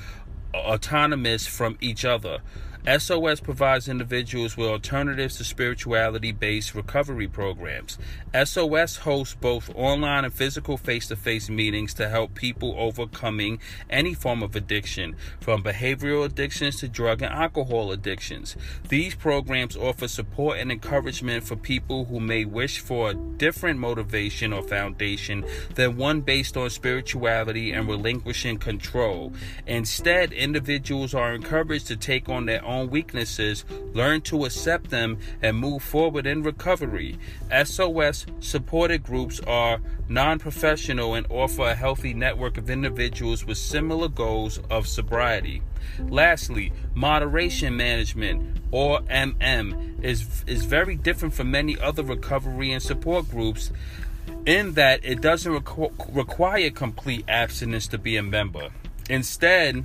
autonomous 0.55 1.47
from 1.47 1.77
each 1.81 2.05
other. 2.05 2.41
SOS 2.87 3.41
provides 3.41 3.89
individuals 3.89 4.59
with 4.59 4.69
alternatives 4.69 5.39
to 5.39 5.45
spirituality 5.45 6.33
based 6.33 6.75
recovery 6.75 7.27
programs. 7.27 7.99
SOS 8.35 8.97
hosts 8.97 9.35
both 9.41 9.75
online 9.75 10.27
and 10.27 10.35
physical 10.35 10.77
face 10.77 11.09
to 11.09 11.17
face 11.17 11.49
meetings 11.49 11.95
to 11.95 12.11
help 12.11 12.35
people 12.35 12.75
overcoming 12.77 13.59
any 13.89 14.13
form 14.13 14.43
of 14.43 14.55
addiction, 14.55 15.17
from 15.41 15.63
behavioral 15.63 16.27
addictions 16.27 16.81
to 16.81 16.89
drug 16.89 17.23
and 17.23 17.33
alcohol 17.33 17.91
addictions. 17.91 18.55
These 18.91 19.15
programs 19.15 19.79
offer 19.79 20.07
support 20.07 20.59
and 20.59 20.71
encouragement 20.71 21.45
for 21.45 21.57
people 21.57 22.05
who 22.05 22.21
may 22.21 22.45
wish 22.45 22.81
for 22.81 23.11
a 23.11 23.15
different 23.15 23.79
motivation 23.79 24.53
or 24.53 24.63
foundation 24.63 25.47
than 25.75 25.97
one 25.97 26.21
based 26.21 26.59
on 26.59 26.69
spirituality 26.69 27.73
and 27.73 27.89
relinquishing 27.89 28.59
control. 28.59 29.33
Instead, 29.67 30.35
individuals 30.35 31.15
are 31.15 31.35
encouraged 31.35 31.87
to 31.87 31.97
take 31.97 32.29
on 32.29 32.45
their 32.45 32.63
own 32.65 32.74
own 32.75 32.91
weaknesses, 32.91 33.65
learn 33.93 34.21
to 34.23 34.45
accept 34.45 34.91
them, 34.91 35.19
and 35.43 35.57
move 35.57 35.83
forward 35.83 36.27
in 36.27 36.43
recovery. 36.43 37.19
SOS 37.65 38.27
supported 38.41 39.03
groups 39.03 39.41
are 39.47 39.81
non 40.09 40.39
professional 40.39 41.15
and 41.15 41.27
offer 41.31 41.63
a 41.63 41.75
healthy 41.75 42.15
network 42.15 42.59
of 42.59 42.71
individuals 42.71 43.45
with 43.45 43.59
similar 43.59 44.09
goals 44.09 44.59
of 44.71 44.87
sobriety. 44.87 45.63
Lastly, 46.09 46.73
moderation 46.95 47.77
management 47.77 48.59
or 48.71 49.01
MM 49.03 50.03
is, 50.03 50.45
is 50.47 50.65
very 50.65 50.97
different 50.97 51.35
from 51.35 51.51
many 51.51 51.79
other 51.79 52.03
recovery 52.03 52.73
and 52.73 52.83
support 52.83 53.31
groups 53.31 53.71
in 54.47 54.73
that 54.73 55.01
it 55.05 55.21
doesn't 55.21 55.53
requ- 55.53 56.15
require 56.15 56.71
complete 56.71 57.25
abstinence 57.29 57.87
to 57.89 57.99
be 57.99 58.17
a 58.17 58.23
member. 58.23 58.71
Instead, 59.09 59.85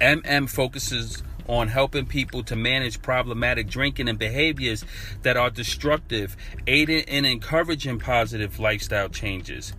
MM 0.00 0.48
focuses 0.48 1.22
on 1.48 1.68
helping 1.68 2.06
people 2.06 2.42
to 2.44 2.56
manage 2.56 3.02
problematic 3.02 3.68
drinking 3.68 4.08
and 4.08 4.18
behaviors 4.18 4.84
that 5.22 5.36
are 5.36 5.50
destructive, 5.50 6.36
aiding 6.66 7.04
and 7.08 7.26
encouraging 7.26 7.98
positive 7.98 8.58
lifestyle 8.58 9.08
changes. 9.08 9.72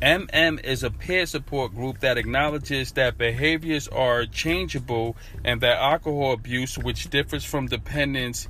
MM 0.00 0.64
is 0.64 0.82
a 0.82 0.90
peer 0.90 1.26
support 1.26 1.74
group 1.74 2.00
that 2.00 2.18
acknowledges 2.18 2.92
that 2.92 3.18
behaviors 3.18 3.86
are 3.88 4.26
changeable 4.26 5.16
and 5.44 5.60
that 5.60 5.78
alcohol 5.78 6.32
abuse, 6.32 6.76
which 6.76 7.10
differs 7.10 7.44
from 7.44 7.66
dependence, 7.66 8.48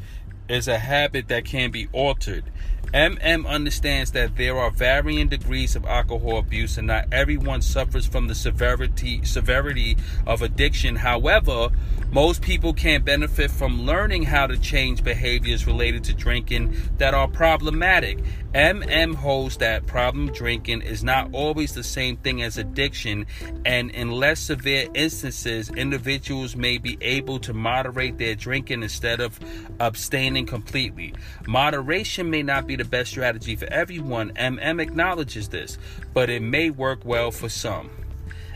is 0.49 0.69
a 0.69 0.79
habit 0.79 1.29
that 1.29 1.45
can 1.45 1.71
be 1.71 1.89
altered. 1.93 2.45
MM 2.93 3.47
understands 3.47 4.13
that 4.13 4.37
there 4.37 4.59
are 4.59 4.71
varying 4.71 5.29
degrees 5.29 5.75
of 5.77 5.87
alcohol 5.87 6.37
abuse 6.37 6.77
and 6.77 6.89
not 6.89 7.07
everyone 7.11 7.63
suffers 7.63 8.07
from 8.07 8.29
the 8.29 8.35
severity 8.35 9.25
severity 9.25 9.97
of 10.27 10.43
addiction. 10.43 10.97
However, 10.97 11.71
most 12.11 12.43
people 12.43 12.75
can 12.75 13.01
benefit 13.01 13.51
from 13.51 13.87
learning 13.87 14.25
how 14.25 14.47
to 14.47 14.59
change 14.59 15.03
behaviors 15.03 15.67
related 15.67 16.05
to 16.05 16.13
drinking 16.13 16.77
that 16.99 17.15
are 17.15 17.29
problematic. 17.29 18.19
MM 18.55 19.15
holds 19.15 19.57
that 19.59 19.87
problem 19.87 20.31
drinking 20.31 20.83
is 20.83 21.03
not 21.03 21.31
always 21.33 21.73
the 21.73 21.83
same 21.83 22.19
thing 22.19 22.43
as 22.43 22.59
addiction, 22.59 23.25
and 23.65 23.91
in 23.93 24.11
less 24.11 24.41
severe 24.41 24.89
instances, 24.93 25.71
individuals 25.71 26.55
may 26.55 26.77
be 26.77 26.99
able 27.01 27.39
to 27.39 27.55
moderate 27.55 28.19
their 28.19 28.35
drinking 28.35 28.83
instead 28.83 29.21
of 29.23 29.41
abstaining 29.81 30.45
completely. 30.45 31.15
Moderation 31.47 32.29
may 32.29 32.43
not 32.43 32.67
be 32.67 32.77
the 32.77 32.85
best 32.85 33.13
strategy 33.13 33.57
for 33.57 33.73
everyone. 33.73 34.33
MM 34.35 34.83
acknowledges 34.83 35.49
this, 35.49 35.79
but 36.13 36.29
it 36.29 36.43
may 36.43 36.69
work 36.69 37.07
well 37.07 37.31
for 37.31 37.49
some. 37.49 37.89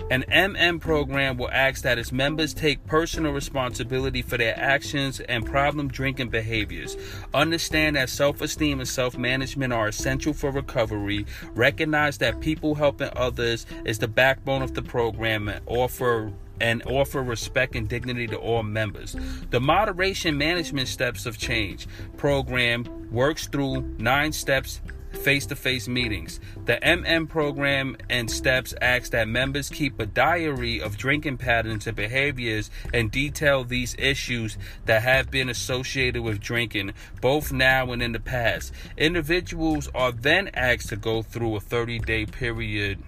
An 0.09 0.23
MM 0.31 0.81
program 0.81 1.37
will 1.37 1.51
ask 1.51 1.83
that 1.83 1.99
its 1.99 2.13
members 2.13 2.55
take 2.55 2.87
personal 2.87 3.33
responsibility 3.33 4.23
for 4.23 4.39
their 4.39 4.57
actions 4.57 5.19
and 5.19 5.45
problem 5.45 5.89
drinking 5.89 6.29
behaviors. 6.29 6.97
Understand 7.35 7.97
that 7.97 8.09
self 8.09 8.41
esteem 8.41 8.79
and 8.79 8.89
self 8.89 9.19
management 9.19 9.73
are 9.73 9.89
essential 9.89 10.33
for 10.33 10.53
recovery. 10.53 11.27
Recognize 11.55 12.19
that 12.19 12.41
people 12.41 12.77
helping 12.77 13.11
others 13.17 13.67
is 13.85 13.99
the 13.99 14.07
backbone 14.07 14.63
of 14.63 14.75
the 14.75 14.83
program 14.83 15.49
and 15.49 15.61
offer 15.67 16.33
and 16.61 16.85
offer 16.87 17.23
respect 17.23 17.75
and 17.75 17.89
dignity 17.89 18.29
to 18.29 18.37
all 18.37 18.63
members. 18.63 19.17
The 19.51 19.61
moderation 19.61 20.39
management 20.39 20.87
steps 20.87 21.27
of 21.27 21.37
change 21.37 21.89
program 22.17 23.09
works 23.11 23.49
through 23.49 23.83
nine 23.99 24.33
steps 24.33 24.81
face 25.17 25.47
to 25.47 25.57
face 25.57 25.89
meetings. 25.89 26.41
The 26.65 26.79
MM 26.83 27.29
program 27.29 27.97
and 28.09 28.31
steps 28.31 28.75
ask 28.81 29.11
that 29.13 29.29
members 29.29 29.69
keep 29.69 29.99
a 29.99 30.07
diary 30.07 30.81
of 30.81 30.97
drinking 30.97 31.39
patterns 31.39 31.87
and 31.87 31.97
behaviors 31.97 32.71
and 32.93 33.11
detail 33.11 33.65
these 33.65 33.97
issues 33.99 34.59
that 34.85 35.03
have 35.03 35.31
been 35.31 35.49
associated 35.49 36.23
with 36.23 36.41
drinking, 36.41 36.93
both 37.21 37.53
now 37.53 37.93
and 37.93 38.03
in 38.03 38.13
the 38.13 38.21
past. 38.21 38.73
Individuals 38.97 39.89
are 39.95 40.13
then 40.13 40.51
asked 40.55 40.89
to 40.91 40.97
go 40.97 41.23
through 41.23 41.57
a 41.57 41.61
30 41.61 41.99
day 42.01 42.27
period 42.27 43.03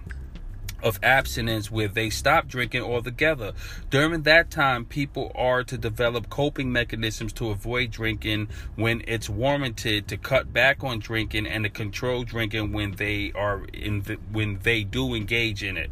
of 0.83 0.99
abstinence 1.03 1.69
where 1.69 1.87
they 1.87 2.09
stop 2.09 2.47
drinking 2.47 2.83
altogether. 2.83 3.53
During 3.89 4.23
that 4.23 4.51
time, 4.51 4.85
people 4.85 5.31
are 5.35 5.63
to 5.63 5.77
develop 5.77 6.29
coping 6.29 6.71
mechanisms 6.71 7.33
to 7.33 7.49
avoid 7.49 7.91
drinking 7.91 8.49
when 8.75 9.03
it's 9.07 9.29
warranted, 9.29 10.07
to 10.07 10.17
cut 10.17 10.53
back 10.53 10.83
on 10.83 10.99
drinking, 10.99 11.47
and 11.47 11.63
to 11.63 11.69
control 11.69 12.23
drinking 12.23 12.71
when 12.71 12.91
they 12.93 13.31
are 13.33 13.65
in 13.73 14.01
the, 14.03 14.15
when 14.31 14.59
they 14.63 14.83
do 14.83 15.13
engage 15.13 15.63
in 15.63 15.77
it. 15.77 15.89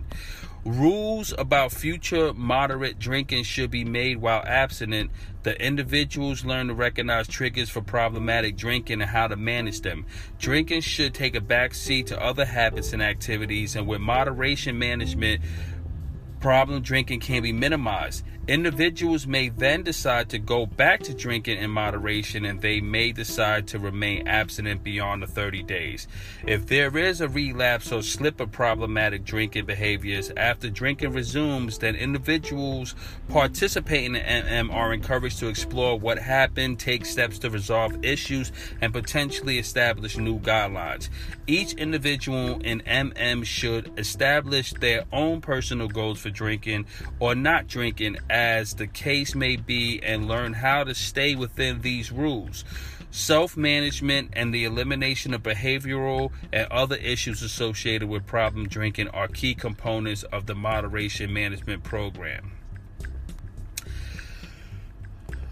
Rules 0.68 1.34
about 1.38 1.72
future 1.72 2.34
moderate 2.34 3.00
drinking 3.00 3.44
should 3.44 3.72
be 3.72 3.86
made 3.86 4.18
while 4.18 4.44
abstinent. 4.46 5.12
The 5.44 5.58
individuals 5.66 6.44
learn 6.44 6.68
to 6.68 6.74
recognize 6.74 7.30
triggers 7.30 7.70
for 7.70 7.82
problematic 7.82 8.58
drinking 8.58 9.02
and 9.02 9.10
how 9.10 9.28
to 9.28 9.38
manage 9.38 9.80
them. 9.80 10.06
Drinking 10.40 10.82
should 10.82 11.14
take 11.14 11.38
a 11.38 11.40
back 11.42 11.74
seat 11.74 12.08
to 12.08 12.22
other 12.22 12.44
habits 12.44 12.92
and 12.92 13.02
activities, 13.02 13.78
and 13.78 13.88
with 13.88 14.02
moderation 14.02 14.78
management, 14.78 15.42
problem 16.42 16.82
drinking 16.82 17.22
can 17.22 17.44
be 17.44 17.54
minimized. 17.54 18.26
Individuals 18.48 19.28
may 19.28 19.50
then 19.50 19.84
decide 19.84 20.30
to 20.30 20.40
go 20.40 20.66
back 20.66 21.02
to 21.02 21.14
drinking 21.14 21.58
in 21.58 21.70
moderation 21.70 22.46
and 22.46 22.62
they 22.62 22.80
may 22.80 23.12
decide 23.12 23.68
to 23.68 23.78
remain 23.78 24.26
abstinent 24.26 24.86
beyond 24.86 25.22
the 25.22 25.28
30 25.28 25.64
days. 25.64 26.08
If 26.46 26.66
there 26.66 26.98
is 26.98 27.20
a 27.20 27.28
relapse 27.28 27.92
or 27.92 28.02
slip 28.02 28.40
of 28.40 28.54
problematic 28.54 29.26
drinking 29.26 29.66
behaviors 29.66 30.32
after 30.38 30.70
drinking 30.70 31.12
resumes, 31.12 31.80
then 31.80 31.98
individuals 31.98 32.96
participating 33.28 34.16
in 34.16 34.24
MM 34.46 34.74
are 34.74 34.94
encouraged 34.94 35.40
to 35.40 35.50
explore 35.50 36.00
what 36.00 36.18
happened, 36.18 36.80
take 36.80 37.06
steps 37.06 37.40
to 37.40 37.50
resolve 37.50 38.06
issues, 38.06 38.54
and 38.80 38.94
potentially 38.94 39.60
establish 39.60 40.16
new 40.16 40.40
guidelines. 40.40 41.10
Each 41.48 41.74
individual 41.74 42.62
in 42.62 42.80
MM 42.82 43.44
should 43.44 43.92
establish 44.00 44.72
their 44.72 45.04
own 45.12 45.42
personal 45.42 45.90
goals 45.90 46.20
for 46.20 46.30
drinking 46.30 46.86
or 47.20 47.36
not 47.36 47.68
drinking 47.68 48.16
as 48.38 48.76
the 48.76 48.86
case 48.86 49.34
may 49.34 49.56
be, 49.56 50.00
and 50.04 50.28
learn 50.28 50.54
how 50.54 50.84
to 50.84 50.94
stay 50.94 51.34
within 51.34 51.82
these 51.82 52.12
rules. 52.12 52.64
Self 53.10 53.58
management 53.58 54.30
and 54.34 54.54
the 54.54 54.64
elimination 54.64 55.34
of 55.34 55.42
behavioral 55.42 56.32
and 56.54 56.68
other 56.70 56.98
issues 56.98 57.42
associated 57.42 58.08
with 58.08 58.28
problem 58.28 58.68
drinking 58.68 59.08
are 59.08 59.28
key 59.28 59.56
components 59.56 60.22
of 60.22 60.46
the 60.46 60.54
moderation 60.54 61.34
management 61.34 61.84
program. 61.84 62.52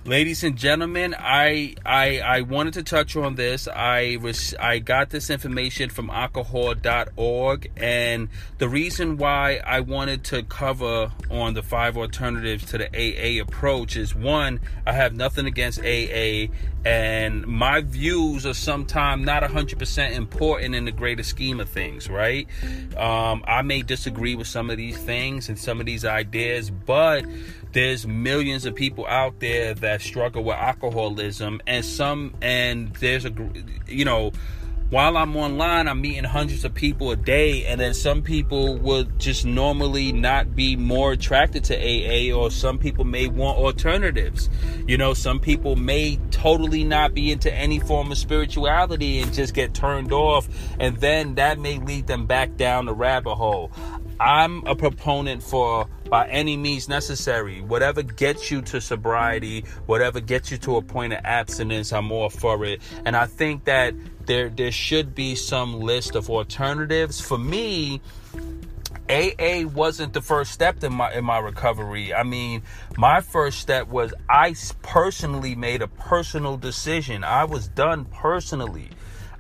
Ladies 0.08 0.44
and 0.44 0.56
gentlemen, 0.56 1.16
I, 1.18 1.74
I 1.84 2.20
I 2.20 2.42
wanted 2.42 2.76
to 2.76 2.84
touch 2.84 3.16
on 3.16 3.34
this. 3.34 3.68
I 3.68 4.20
was 4.22 4.54
I 4.60 4.78
got 4.78 5.10
this 5.10 5.32
information 5.32 5.90
from 5.90 6.12
alcohol.org 6.12 7.72
and 7.76 8.30
the 8.60 8.70
reason 8.70 9.18
why 9.18 9.62
I 9.66 9.80
wanted 9.80 10.24
to 10.26 10.44
cover 10.44 11.12
on 11.32 11.56
the 11.56 11.64
five 11.64 11.98
alternatives 11.98 12.66
to 12.66 12.78
the 12.78 12.88
AA 12.88 13.42
approach 13.42 13.98
is 13.98 14.14
one, 14.14 14.60
I 14.86 14.94
have 14.94 15.16
nothing 15.16 15.48
against 15.48 15.80
AA 15.80 16.54
and 16.86 17.48
my 17.48 17.82
views 17.82 18.46
are 18.46 18.54
sometimes 18.54 19.26
not 19.26 19.42
100% 19.42 20.12
important 20.12 20.76
in 20.76 20.86
the 20.86 20.92
greater 20.92 21.24
scheme 21.24 21.60
of 21.60 21.68
things, 21.68 22.08
right? 22.12 22.48
Um, 22.96 23.44
I 23.48 23.64
may 23.64 23.82
disagree 23.82 24.36
with 24.36 24.46
some 24.46 24.70
of 24.70 24.78
these 24.78 25.00
things 25.00 25.50
and 25.50 25.58
some 25.58 25.80
of 25.80 25.88
these 25.88 26.06
ideas, 26.06 26.70
but 26.70 27.26
there's 27.76 28.08
millions 28.08 28.66
of 28.66 28.74
people 28.74 29.06
out 29.06 29.42
there 29.42 29.74
that 29.74 30.02
struggle 30.02 30.46
with 30.46 30.56
alcoholism 30.56 31.60
and 31.68 31.84
some 31.84 32.34
and 32.42 32.96
there's 32.96 33.26
a 33.26 33.34
you 33.86 34.06
know 34.06 34.32
while 34.92 35.18
I'm 35.18 35.36
online, 35.36 35.88
I'm 35.88 36.00
meeting 36.00 36.24
hundreds 36.24 36.64
of 36.64 36.76
people 36.76 37.10
a 37.10 37.16
day, 37.16 37.66
and 37.66 37.82
then 37.82 37.96
some 37.96 38.22
people 38.22 38.78
would 38.78 39.18
just 39.18 39.44
normally 39.44 40.12
not 40.12 40.56
be 40.56 40.76
more 40.76 41.14
attracted 41.14 41.64
to 41.66 41.76
AA, 41.76 42.32
or 42.32 42.52
some 42.52 42.78
people 42.78 43.04
may 43.04 43.28
want 43.28 43.58
alternatives. 43.58 44.48
You 44.88 44.98
know, 44.98 45.16
some 45.16 45.40
people 45.40 45.76
may 45.76 46.20
totally 46.30 46.84
not 46.84 47.16
be 47.16 47.32
into 47.32 47.52
any 47.52 47.80
form 47.80 48.12
of 48.12 48.18
spirituality 48.20 49.22
and 49.22 49.34
just 49.34 49.56
get 49.56 49.74
turned 49.74 50.14
off, 50.14 50.48
and 50.80 50.98
then 50.98 51.34
that 51.36 51.58
may 51.58 51.80
lead 51.80 52.06
them 52.06 52.28
back 52.28 52.56
down 52.56 52.86
the 52.86 52.94
rabbit 52.94 53.36
hole. 53.36 53.72
I'm 54.20 54.66
a 54.66 54.76
proponent 54.76 55.44
for 55.44 55.88
by 56.10 56.28
any 56.28 56.56
means 56.56 56.88
necessary. 56.88 57.62
Whatever 57.62 58.04
gets 58.04 58.50
you 58.52 58.62
to 58.64 58.80
sobriety, 58.80 59.66
whatever 59.86 60.20
gets 60.22 60.52
you 60.52 60.58
to 60.60 60.78
a 60.78 60.82
point 60.82 61.14
of 61.14 61.20
abstinence, 61.24 61.92
I'm 61.92 62.12
all 62.12 62.30
for 62.30 62.64
it. 62.66 62.82
And 63.06 63.16
I 63.16 63.26
think 63.26 63.66
that 63.66 63.94
there 64.26 64.50
there 64.50 64.72
should 64.72 65.16
be 65.16 65.36
some 65.36 65.80
list 65.80 66.16
of 66.16 66.30
alternatives. 66.30 67.20
For 67.20 67.38
me, 67.38 68.02
AA 69.10 69.66
wasn't 69.66 70.14
the 70.14 70.22
first 70.22 70.52
step 70.52 70.84
in 70.84 70.94
my 70.94 71.14
in 71.14 71.26
my 71.26 71.38
recovery. 71.38 72.14
I 72.14 72.24
mean, 72.24 72.64
my 72.98 73.22
first 73.22 73.60
step 73.60 73.88
was 73.88 74.14
I 74.30 74.56
personally 74.82 75.56
made 75.56 75.82
a 75.82 75.88
personal 75.88 76.58
decision. 76.58 77.24
I 77.24 77.44
was 77.44 77.68
done 77.68 78.06
personally. 78.06 78.90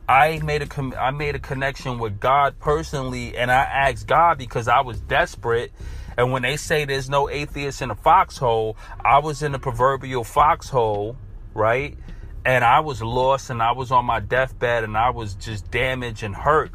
I 0.07 0.39
made 0.39 0.61
a 0.61 0.99
I 0.99 1.11
made 1.11 1.35
a 1.35 1.39
connection 1.39 1.97
with 1.97 2.19
God 2.19 2.59
personally, 2.59 3.35
and 3.35 3.51
I 3.51 3.63
asked 3.63 4.07
God 4.07 4.37
because 4.37 4.67
I 4.67 4.81
was 4.81 4.99
desperate. 5.01 5.71
And 6.17 6.31
when 6.31 6.43
they 6.43 6.57
say 6.57 6.85
there's 6.85 7.09
no 7.09 7.29
atheist 7.29 7.81
in 7.81 7.91
a 7.91 7.95
foxhole, 7.95 8.77
I 9.03 9.19
was 9.19 9.43
in 9.43 9.51
the 9.51 9.59
proverbial 9.59 10.23
foxhole, 10.23 11.17
right? 11.53 11.97
And 12.45 12.63
I 12.63 12.81
was 12.81 13.01
lost, 13.01 13.49
and 13.49 13.61
I 13.61 13.71
was 13.71 13.91
on 13.91 14.05
my 14.05 14.19
deathbed, 14.19 14.83
and 14.83 14.95
I 14.95 15.09
was 15.09 15.33
just 15.33 15.71
damaged 15.71 16.23
and 16.23 16.35
hurt. 16.35 16.71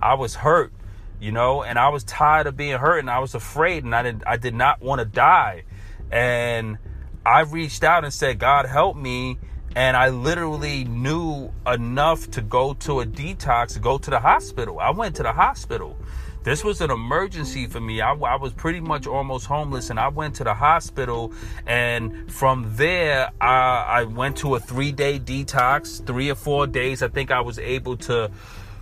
I 0.00 0.14
was 0.14 0.34
hurt, 0.34 0.72
you 1.20 1.30
know, 1.30 1.62
and 1.62 1.78
I 1.78 1.88
was 1.90 2.02
tired 2.02 2.48
of 2.48 2.56
being 2.56 2.78
hurt, 2.78 2.98
and 2.98 3.08
I 3.08 3.20
was 3.20 3.34
afraid, 3.36 3.84
and 3.84 3.94
I 3.94 4.02
did 4.02 4.24
I 4.26 4.36
did 4.36 4.54
not 4.54 4.82
want 4.82 4.98
to 4.98 5.04
die, 5.04 5.62
and 6.10 6.78
I 7.24 7.42
reached 7.42 7.84
out 7.84 8.02
and 8.02 8.12
said, 8.12 8.40
God 8.40 8.66
help 8.66 8.96
me 8.96 9.38
and 9.74 9.96
I 9.96 10.10
literally 10.10 10.84
knew 10.84 11.50
enough 11.66 12.30
to 12.32 12.42
go 12.42 12.74
to 12.74 13.00
a 13.00 13.06
detox, 13.06 13.80
go 13.80 13.98
to 13.98 14.10
the 14.10 14.20
hospital. 14.20 14.78
I 14.80 14.90
went 14.90 15.16
to 15.16 15.22
the 15.22 15.32
hospital. 15.32 15.96
This 16.44 16.64
was 16.64 16.80
an 16.80 16.90
emergency 16.90 17.66
for 17.66 17.80
me. 17.80 18.00
I, 18.00 18.14
I, 18.14 18.36
was 18.36 18.52
pretty 18.52 18.80
much 18.80 19.06
almost 19.06 19.46
homeless, 19.46 19.90
and 19.90 20.00
I 20.00 20.08
went 20.08 20.34
to 20.36 20.44
the 20.44 20.54
hospital. 20.54 21.32
And 21.66 22.30
from 22.32 22.74
there, 22.74 23.30
I, 23.40 23.84
I 23.86 24.04
went 24.04 24.38
to 24.38 24.56
a 24.56 24.60
three 24.60 24.90
day 24.90 25.20
detox, 25.20 26.04
three 26.04 26.30
or 26.30 26.34
four 26.34 26.66
days. 26.66 27.00
I 27.02 27.08
think 27.08 27.30
I 27.30 27.40
was 27.40 27.60
able 27.60 27.96
to 27.98 28.30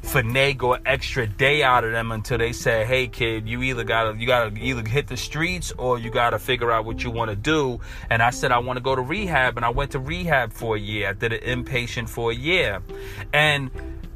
finagle 0.02 0.76
an 0.76 0.82
extra 0.86 1.26
day 1.26 1.62
out 1.62 1.84
of 1.84 1.92
them 1.92 2.10
until 2.10 2.38
they 2.38 2.52
say, 2.52 2.84
"Hey, 2.84 3.06
kid, 3.06 3.48
you 3.48 3.62
either 3.62 3.84
gotta 3.84 4.18
you 4.18 4.26
gotta 4.26 4.52
either 4.58 4.88
hit 4.88 5.06
the 5.06 5.16
streets 5.16 5.72
or 5.78 5.98
you 5.98 6.10
gotta 6.10 6.38
figure 6.38 6.70
out 6.70 6.84
what 6.84 7.04
you 7.04 7.10
want 7.10 7.30
to 7.30 7.36
do." 7.36 7.80
And 8.08 8.22
I 8.22 8.30
said, 8.30 8.52
"I 8.52 8.58
want 8.58 8.76
to 8.76 8.82
go 8.82 8.96
to 8.96 9.02
rehab," 9.02 9.56
and 9.56 9.64
I 9.64 9.70
went 9.70 9.92
to 9.92 9.98
rehab 9.98 10.52
for 10.52 10.76
a 10.76 10.80
year. 10.80 11.10
I 11.10 11.12
did 11.12 11.32
an 11.32 11.64
inpatient 11.64 12.08
for 12.08 12.30
a 12.30 12.34
year, 12.34 12.80
and 13.32 13.70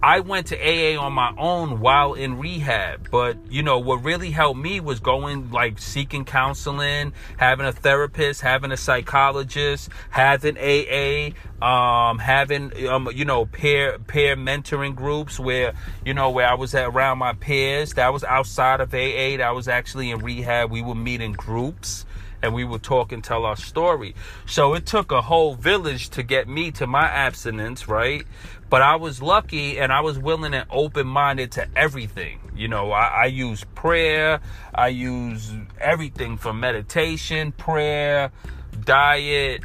I 0.05 0.21
went 0.21 0.49
to 0.49 0.59
AA 0.59 1.01
on 1.03 1.15
my 1.15 1.33
own 1.39 1.81
while 1.81 2.13
in 2.13 2.39
rehab, 2.39 3.09
but 3.11 3.39
you 3.49 3.63
know 3.63 3.79
what 3.79 4.05
really 4.05 4.31
helped 4.33 4.61
me 4.61 4.79
was 4.79 5.01
going 5.01 5.51
like 5.51 5.79
seeking 5.79 6.27
counseling, 6.27 7.15
having 7.39 7.65
a 7.65 7.73
therapist, 7.73 8.43
having 8.43 8.71
a 8.71 8.77
psychologist, 8.77 9.89
having 10.11 10.59
AA, 10.59 11.31
um, 11.65 12.19
having 12.19 12.87
um, 12.87 13.09
you 13.15 13.25
know 13.25 13.47
peer 13.47 13.99
peer 13.99 14.37
mentoring 14.37 14.95
groups 14.95 15.41
where 15.41 15.73
you 16.05 16.13
know 16.13 16.29
where 16.29 16.49
I 16.49 16.55
was 16.55 16.75
at 16.75 16.89
around 16.89 17.17
my 17.17 17.33
peers. 17.33 17.95
That 17.95 18.13
was 18.13 18.25
outside 18.25 18.83
of 18.83 18.93
AA. 18.93 19.39
That 19.39 19.55
was 19.55 19.69
actually 19.69 20.11
in 20.11 20.19
rehab. 20.19 20.71
We 20.71 20.83
would 20.83 20.97
meet 20.97 21.23
in 21.23 21.33
groups 21.33 22.05
and 22.45 22.53
we 22.53 22.63
would 22.63 22.83
talk 22.83 23.11
and 23.11 23.25
tell 23.25 23.47
our 23.47 23.57
story. 23.57 24.15
So 24.45 24.75
it 24.75 24.85
took 24.85 25.13
a 25.13 25.23
whole 25.23 25.55
village 25.55 26.11
to 26.11 26.23
get 26.23 26.47
me 26.47 26.71
to 26.73 26.87
my 26.87 27.07
abstinence, 27.07 27.89
right? 27.89 28.27
But 28.69 28.83
I 28.83 28.97
was 28.97 29.23
lucky 29.23 29.79
and 29.79 29.91
I 29.91 30.03
was 30.03 30.19
willing 30.19 30.53
and 30.53 30.67
open 30.71 31.07
minded 31.07 31.53
to 31.53 31.67
everything. 31.75 32.41
You 32.55 32.69
know, 32.69 32.93
I, 32.93 33.07
I 33.07 33.25
use 33.27 33.65
prayer, 33.75 34.41
I 34.75 34.89
use 34.89 35.53
everything 35.81 36.37
from 36.37 36.61
meditation, 36.61 37.53
prayer, 37.53 38.31
diet. 38.85 39.63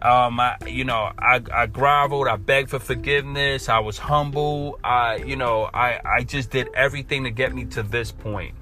Um, 0.00 0.40
I, 0.40 0.56
you 0.66 0.84
know, 0.84 1.12
I, 1.18 1.42
I 1.52 1.66
groveled, 1.66 2.28
I 2.28 2.36
begged 2.36 2.70
for 2.70 2.80
forgiveness, 2.80 3.68
I 3.68 3.78
was 3.78 3.98
humble, 3.98 4.80
I, 4.82 5.16
you 5.16 5.36
know, 5.36 5.70
I, 5.72 6.00
I 6.04 6.24
just 6.24 6.50
did 6.50 6.70
everything 6.74 7.22
to 7.22 7.30
get 7.30 7.54
me 7.54 7.66
to 7.66 7.84
this 7.84 8.10
point. 8.10 8.56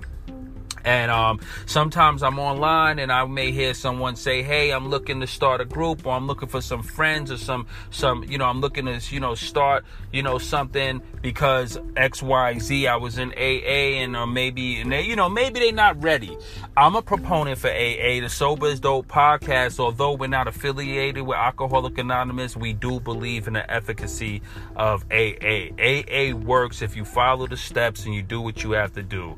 And 0.85 1.11
um, 1.11 1.41
sometimes 1.67 2.23
I'm 2.23 2.39
online 2.39 2.99
and 2.99 3.13
I 3.13 3.25
may 3.27 3.53
hear 3.53 3.75
someone 3.75 4.17
say, 4.17 4.43
"Hey, 4.43 4.71
I'm 4.71 4.89
looking 4.89 5.21
to 5.21 5.27
start 5.27 5.61
a 5.61 5.65
group, 5.65 6.07
or 6.07 6.15
I'm 6.15 6.27
looking 6.27 6.49
for 6.49 6.61
some 6.61 6.83
friends, 6.83 7.31
or 7.31 7.37
some 7.39 7.67
some 7.91 8.25
you 8.25 8.39
know 8.39 8.47
I'm 8.47 8.61
looking 8.61 8.87
to 8.87 9.01
you 9.11 9.21
know 9.21 9.35
start 9.35 9.85
you 10.13 10.23
know 10.23 10.39
something 10.39 11.03
because 11.23 11.79
X 11.97 12.23
Y 12.23 12.59
Z. 12.59 12.87
I 12.87 12.97
was 12.97 13.19
in 13.19 13.33
AA 13.33 14.01
and 14.03 14.17
or 14.17 14.27
maybe 14.27 14.81
and 14.81 14.93
they 14.93 15.03
you 15.03 15.17
know 15.17 15.29
maybe 15.29 15.61
they're 15.61 15.73
not 15.73 16.03
ready. 16.03 16.37
I'm 16.77 16.97
a 16.97 17.03
proponent 17.03 17.59
for 17.59 17.69
AA, 17.69 18.21
the 18.21 18.29
Sober 18.29 18.67
is 18.69 18.81
Dope 18.81 19.09
podcast. 19.09 19.79
Although 19.79 20.13
we're 20.13 20.29
not 20.29 20.49
affiliated 20.49 21.23
with 21.27 21.37
Alcoholic 21.37 21.99
Anonymous, 21.99 22.57
we 22.57 22.73
do 22.73 23.01
believe 23.01 23.47
in 23.47 23.55
the 23.55 23.71
efficacy 23.71 24.43
of 24.77 25.05
AA. 25.11 25.71
AA 25.79 26.35
works 26.35 26.83
if 26.83 26.97
you 26.97 27.05
follow 27.05 27.47
the 27.47 27.57
steps 27.57 28.05
and 28.05 28.15
you 28.15 28.23
do 28.23 28.41
what 28.41 28.63
you 28.63 28.73
have 28.73 28.93
to 28.95 29.03
do. 29.03 29.37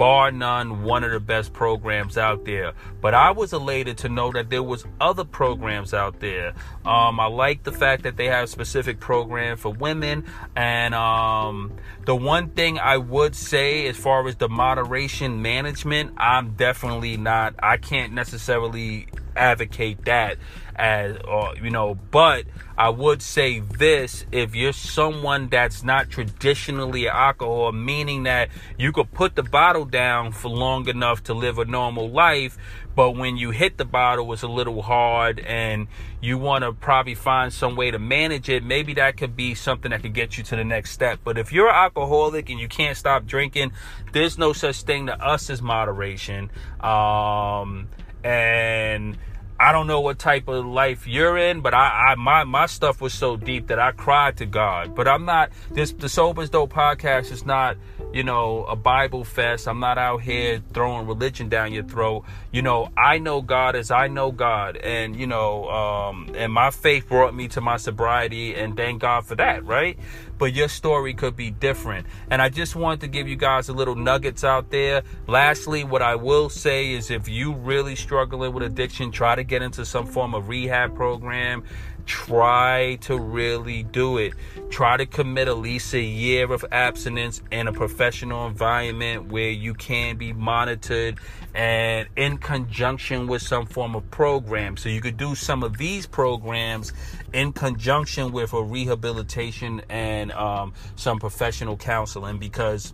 Bar 0.00 0.32
none, 0.32 0.82
one 0.82 1.04
of 1.04 1.10
the 1.10 1.20
best 1.20 1.52
programs 1.52 2.16
out 2.16 2.46
there. 2.46 2.72
But 3.02 3.12
I 3.12 3.32
was 3.32 3.52
elated 3.52 3.98
to 3.98 4.08
know 4.08 4.32
that 4.32 4.48
there 4.48 4.62
was 4.62 4.86
other 4.98 5.24
programs 5.24 5.92
out 5.92 6.20
there. 6.20 6.54
Um, 6.86 7.20
I 7.20 7.26
like 7.26 7.64
the 7.64 7.72
fact 7.72 8.04
that 8.04 8.16
they 8.16 8.24
have 8.24 8.44
a 8.44 8.46
specific 8.46 8.98
program 8.98 9.58
for 9.58 9.70
women. 9.70 10.24
And 10.56 10.94
um, 10.94 11.76
the 12.06 12.16
one 12.16 12.48
thing 12.48 12.78
I 12.78 12.96
would 12.96 13.36
say, 13.36 13.88
as 13.88 13.96
far 13.98 14.26
as 14.26 14.36
the 14.36 14.48
moderation 14.48 15.42
management, 15.42 16.14
I'm 16.16 16.54
definitely 16.54 17.18
not. 17.18 17.56
I 17.62 17.76
can't 17.76 18.14
necessarily 18.14 19.06
advocate 19.36 20.06
that 20.06 20.38
as 20.80 21.16
or 21.28 21.54
you 21.62 21.70
know 21.70 21.94
but 22.10 22.46
i 22.78 22.88
would 22.88 23.20
say 23.20 23.60
this 23.60 24.24
if 24.32 24.54
you're 24.54 24.72
someone 24.72 25.48
that's 25.48 25.82
not 25.82 26.08
traditionally 26.08 27.06
alcohol 27.06 27.70
meaning 27.70 28.22
that 28.22 28.48
you 28.78 28.90
could 28.90 29.12
put 29.12 29.36
the 29.36 29.42
bottle 29.42 29.84
down 29.84 30.32
for 30.32 30.48
long 30.48 30.88
enough 30.88 31.22
to 31.22 31.34
live 31.34 31.58
a 31.58 31.64
normal 31.66 32.08
life 32.08 32.56
but 32.96 33.12
when 33.12 33.36
you 33.36 33.50
hit 33.50 33.76
the 33.76 33.84
bottle 33.84 34.32
it's 34.32 34.42
a 34.42 34.48
little 34.48 34.80
hard 34.80 35.38
and 35.40 35.86
you 36.22 36.38
want 36.38 36.64
to 36.64 36.72
probably 36.72 37.14
find 37.14 37.52
some 37.52 37.76
way 37.76 37.90
to 37.90 37.98
manage 37.98 38.48
it 38.48 38.64
maybe 38.64 38.94
that 38.94 39.18
could 39.18 39.36
be 39.36 39.54
something 39.54 39.90
that 39.90 40.00
could 40.00 40.14
get 40.14 40.38
you 40.38 40.44
to 40.44 40.56
the 40.56 40.64
next 40.64 40.90
step. 40.90 41.20
But 41.24 41.38
if 41.38 41.52
you're 41.52 41.68
an 41.68 41.74
alcoholic 41.74 42.48
and 42.50 42.58
you 42.58 42.68
can't 42.68 42.96
stop 42.96 43.26
drinking 43.26 43.72
there's 44.12 44.38
no 44.38 44.52
such 44.52 44.82
thing 44.82 45.06
to 45.06 45.24
us 45.24 45.50
as 45.50 45.60
moderation. 45.62 46.50
Um 46.80 47.88
and 48.22 49.16
I 49.60 49.72
don't 49.72 49.86
know 49.86 50.00
what 50.00 50.18
type 50.18 50.48
of 50.48 50.64
life 50.64 51.06
you're 51.06 51.36
in, 51.36 51.60
but 51.60 51.74
I, 51.74 52.12
I 52.12 52.14
my 52.14 52.44
my 52.44 52.64
stuff 52.64 53.02
was 53.02 53.12
so 53.12 53.36
deep 53.36 53.66
that 53.66 53.78
I 53.78 53.92
cried 53.92 54.38
to 54.38 54.46
God. 54.46 54.94
But 54.94 55.06
I'm 55.06 55.26
not 55.26 55.50
this 55.70 55.92
the 55.92 56.08
Sober's 56.08 56.48
Dope 56.48 56.72
podcast 56.72 57.30
is 57.30 57.44
not 57.44 57.76
you 58.12 58.24
know, 58.24 58.64
a 58.64 58.76
Bible 58.76 59.24
fest. 59.24 59.68
I'm 59.68 59.80
not 59.80 59.98
out 59.98 60.22
here 60.22 60.62
throwing 60.72 61.06
religion 61.06 61.48
down 61.48 61.72
your 61.72 61.84
throat. 61.84 62.24
You 62.50 62.62
know, 62.62 62.90
I 62.96 63.18
know 63.18 63.40
God 63.40 63.76
as 63.76 63.90
I 63.90 64.08
know 64.08 64.32
God, 64.32 64.76
and 64.76 65.14
you 65.14 65.26
know, 65.26 65.68
um, 65.68 66.32
and 66.34 66.52
my 66.52 66.70
faith 66.70 67.08
brought 67.08 67.34
me 67.34 67.48
to 67.48 67.60
my 67.60 67.76
sobriety, 67.76 68.54
and 68.54 68.76
thank 68.76 69.00
God 69.00 69.26
for 69.26 69.36
that, 69.36 69.64
right? 69.64 69.98
But 70.40 70.54
your 70.54 70.68
story 70.68 71.12
could 71.12 71.36
be 71.36 71.50
different, 71.50 72.06
and 72.30 72.40
I 72.40 72.48
just 72.48 72.74
wanted 72.74 73.02
to 73.02 73.08
give 73.08 73.28
you 73.28 73.36
guys 73.36 73.68
a 73.68 73.74
little 73.74 73.94
nuggets 73.94 74.42
out 74.42 74.70
there. 74.70 75.02
Lastly, 75.26 75.84
what 75.84 76.00
I 76.00 76.14
will 76.14 76.48
say 76.48 76.92
is, 76.92 77.10
if 77.10 77.28
you 77.28 77.52
really 77.52 77.94
struggling 77.94 78.54
with 78.54 78.64
addiction, 78.64 79.12
try 79.12 79.34
to 79.34 79.44
get 79.44 79.60
into 79.60 79.84
some 79.84 80.06
form 80.06 80.34
of 80.34 80.48
rehab 80.48 80.96
program 80.96 81.62
try 82.10 82.98
to 83.00 83.16
really 83.16 83.84
do 83.84 84.18
it. 84.18 84.34
Try 84.68 84.96
to 84.96 85.06
commit 85.06 85.46
at 85.46 85.58
least 85.58 85.94
a 85.94 86.00
year 86.00 86.52
of 86.52 86.64
abstinence 86.72 87.40
in 87.52 87.68
a 87.68 87.72
professional 87.72 88.48
environment 88.48 89.28
where 89.28 89.50
you 89.50 89.74
can 89.74 90.16
be 90.16 90.32
monitored 90.32 91.18
and 91.54 92.08
in 92.16 92.36
conjunction 92.38 93.28
with 93.28 93.42
some 93.42 93.64
form 93.64 93.94
of 93.94 94.10
program. 94.10 94.76
So 94.76 94.88
you 94.88 95.00
could 95.00 95.18
do 95.18 95.36
some 95.36 95.62
of 95.62 95.78
these 95.78 96.04
programs 96.04 96.92
in 97.32 97.52
conjunction 97.52 98.32
with 98.32 98.54
a 98.54 98.62
rehabilitation 98.62 99.80
and 99.88 100.32
um, 100.32 100.74
some 100.96 101.20
professional 101.20 101.76
counseling 101.76 102.38
because 102.38 102.92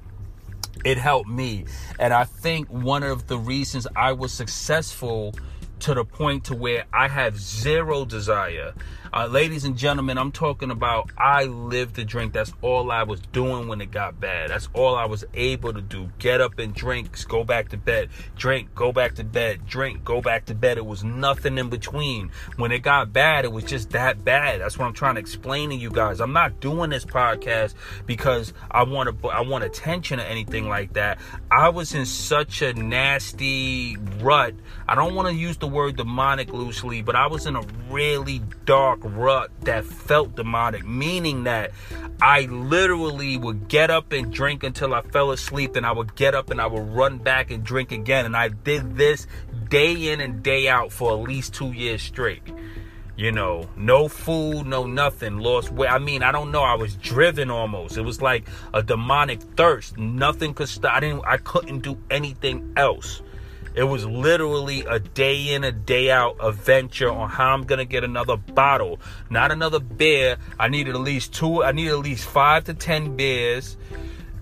it 0.85 0.99
helped 0.99 1.31
me. 1.31 1.65
And 1.99 2.13
I 2.13 2.25
think 2.25 2.69
one 2.69 3.03
of 3.03 3.29
the 3.29 3.39
reasons 3.39 3.87
I 3.97 4.13
was 4.13 4.31
successful 4.31 5.33
to 5.81 5.95
the 5.95 6.05
point 6.05 6.45
to 6.45 6.55
where 6.55 6.85
I 6.93 7.09
have 7.09 7.39
zero 7.39 8.05
desire 8.05 8.75
uh, 9.13 9.27
ladies 9.27 9.65
and 9.65 9.77
gentlemen, 9.77 10.19
I'm 10.19 10.33
talking 10.33 10.71
about 10.71 11.11
I 11.17 11.45
lived 11.45 11.97
to 11.97 12.05
drink. 12.05 12.33
That's 12.33 12.53
all 12.63 12.91
I 12.91 13.03
was 13.03 13.21
doing 13.33 13.69
when 13.69 13.81
it 13.81 13.91
got 13.91 14.21
bad. 14.21 14.51
That's 14.51 14.69
all 14.75 14.95
I 14.95 15.05
was 15.05 15.25
able 15.35 15.73
to 15.73 15.81
do. 15.81 16.11
Get 16.19 16.41
up 16.41 16.59
and 16.59 16.75
drink, 16.75 17.17
go 17.29 17.45
back 17.45 17.69
to 17.71 17.77
bed, 17.77 18.11
drink, 18.37 18.75
go 18.75 18.93
back 18.93 19.15
to 19.17 19.25
bed, 19.25 19.67
drink, 19.67 20.05
go 20.05 20.21
back 20.21 20.47
to 20.47 20.55
bed. 20.55 20.79
It 20.79 20.87
was 20.87 21.05
nothing 21.05 21.59
in 21.59 21.69
between. 21.69 22.31
When 22.57 22.73
it 22.73 22.81
got 22.81 23.13
bad, 23.13 23.45
it 23.45 23.53
was 23.53 23.65
just 23.65 23.91
that 23.91 24.25
bad. 24.25 24.61
That's 24.61 24.79
what 24.79 24.87
I'm 24.87 24.95
trying 24.95 25.15
to 25.15 25.21
explain 25.21 25.71
to 25.71 25.77
you 25.77 25.91
guys. 25.91 26.21
I'm 26.21 26.33
not 26.33 26.61
doing 26.61 26.91
this 26.91 27.05
podcast 27.05 27.75
because 28.07 28.53
I 28.71 28.83
want 28.83 29.23
to 29.23 29.29
I 29.29 29.43
want 29.43 29.65
attention 29.65 30.21
or 30.21 30.25
anything 30.25 30.69
like 30.69 30.95
that. 30.95 31.19
I 31.51 31.69
was 31.69 31.95
in 31.95 32.07
such 32.07 32.63
a 32.63 32.73
nasty 32.73 33.97
rut. 34.21 34.55
I 34.89 34.95
don't 34.95 35.15
want 35.15 35.29
to 35.29 35.35
use 35.35 35.57
the 35.57 35.67
word 35.67 35.97
demonic 35.97 36.53
loosely, 36.53 37.03
but 37.03 37.17
I 37.17 37.27
was 37.27 37.47
in 37.47 37.57
a 37.57 37.63
really 37.91 38.41
dark 38.65 39.01
rut 39.07 39.51
that 39.63 39.85
felt 39.85 40.35
demonic, 40.37 40.85
meaning 40.85 41.45
that 41.45 41.73
I 42.21 42.43
literally 42.43 43.37
would 43.37 43.69
get 43.69 43.91
up 43.91 44.13
and 44.13 44.33
drink 44.33 44.63
until 44.63 44.95
I 44.95 45.03
fell 45.03 45.31
asleep, 45.31 45.77
and 45.77 45.87
I 45.87 45.93
would 45.93 46.15
get 46.15 46.35
up 46.35 46.51
and 46.51 46.61
I 46.61 46.67
would 46.67 46.89
run 46.89 47.19
back 47.19 47.51
and 47.51 47.65
drink 47.65 47.93
again. 47.93 48.27
And 48.27 48.37
I 48.37 48.49
did 48.49 48.97
this 48.97 49.27
day 49.69 50.13
in 50.13 50.21
and 50.21 50.43
day 50.43 50.69
out 50.69 50.93
for 50.93 51.13
at 51.13 51.29
least 51.29 51.55
two 51.55 51.73
years 51.73 52.03
straight. 52.03 52.43
You 53.17 53.33
know, 53.33 53.67
no 53.77 54.09
food, 54.09 54.67
no 54.67 54.85
nothing, 54.87 55.39
lost 55.39 55.73
weight. 55.73 55.91
I 55.91 55.99
mean, 55.99 56.23
I 56.23 56.33
don't 56.33 56.51
know. 56.51 56.63
I 56.63 56.75
was 56.75 56.97
driven 56.97 57.51
almost. 57.51 57.97
It 57.97 58.03
was 58.03 58.21
like 58.21 58.47
a 58.75 58.83
demonic 58.83 59.41
thirst. 59.41 59.97
Nothing 59.97 60.53
could 60.53 60.69
stop. 60.69 60.97
I 60.97 61.01
didn't. 61.01 61.25
I 61.25 61.39
couldn't 61.39 61.81
do 61.81 61.97
anything 62.11 62.75
else. 62.77 63.23
It 63.77 63.85
was 63.85 64.07
literally 64.07 64.87
a 64.87 64.99
day 64.99 65.53
in, 65.53 65.63
a 65.63 65.71
day 65.71 66.11
out 66.11 66.39
adventure 66.41 67.11
on 67.11 67.29
how 67.29 67.53
I'm 67.53 67.65
gonna 67.65 67.85
get 67.85 68.05
another 68.05 68.39
bottle, 68.39 68.99
not 69.29 69.53
another 69.53 69.81
beer. 69.81 70.39
I 70.59 70.69
needed 70.69 70.95
at 70.95 71.03
least 71.03 71.35
two, 71.35 71.63
I 71.63 71.73
needed 71.73 71.93
at 71.93 71.99
least 71.99 72.27
five 72.27 72.65
to 72.65 72.75
ten 72.75 73.17
beers 73.17 73.77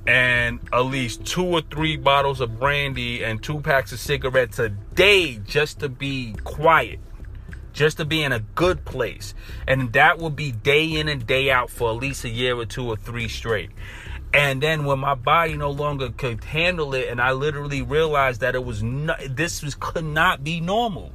and 0.07 0.61
at 0.73 0.83
least 0.83 1.25
two 1.25 1.45
or 1.45 1.63
three 1.63 1.97
bottles 1.97 2.41
of 2.41 2.61
brandy 2.61 3.25
and 3.25 3.43
two 3.43 3.61
packs 3.61 3.91
of 3.91 3.99
cigarettes 3.99 4.61
a 4.61 4.69
day 4.69 5.41
just 5.45 5.81
to 5.81 5.89
be 5.89 6.35
quiet, 6.45 7.01
just 7.73 7.97
to 7.97 8.05
be 8.05 8.23
in 8.23 8.31
a 8.31 8.39
good 8.39 8.85
place. 8.85 9.35
And 9.67 9.93
that 9.95 10.19
would 10.19 10.37
be 10.37 10.53
day 10.53 10.93
in 10.93 11.09
and 11.09 11.27
day 11.27 11.51
out 11.51 11.71
for 11.71 11.91
at 11.91 11.97
least 11.97 12.25
a 12.25 12.29
year 12.29 12.57
or 12.57 12.67
two 12.67 12.87
or 12.87 12.97
three 12.97 13.27
straight. 13.27 13.71
And 14.35 14.61
then 14.61 14.85
when 14.85 14.99
my 14.99 15.15
body 15.15 15.57
no 15.57 15.71
longer 15.71 16.11
could 16.11 16.43
handle 16.43 16.93
it, 16.95 17.09
and 17.09 17.21
I 17.21 17.33
literally 17.33 17.83
realized 17.83 18.41
that 18.41 18.57
it 18.57 18.65
was 18.65 18.83
this 19.31 19.63
was 19.63 19.77
could 19.77 20.05
not 20.05 20.43
be 20.43 20.61
normal. 20.61 21.13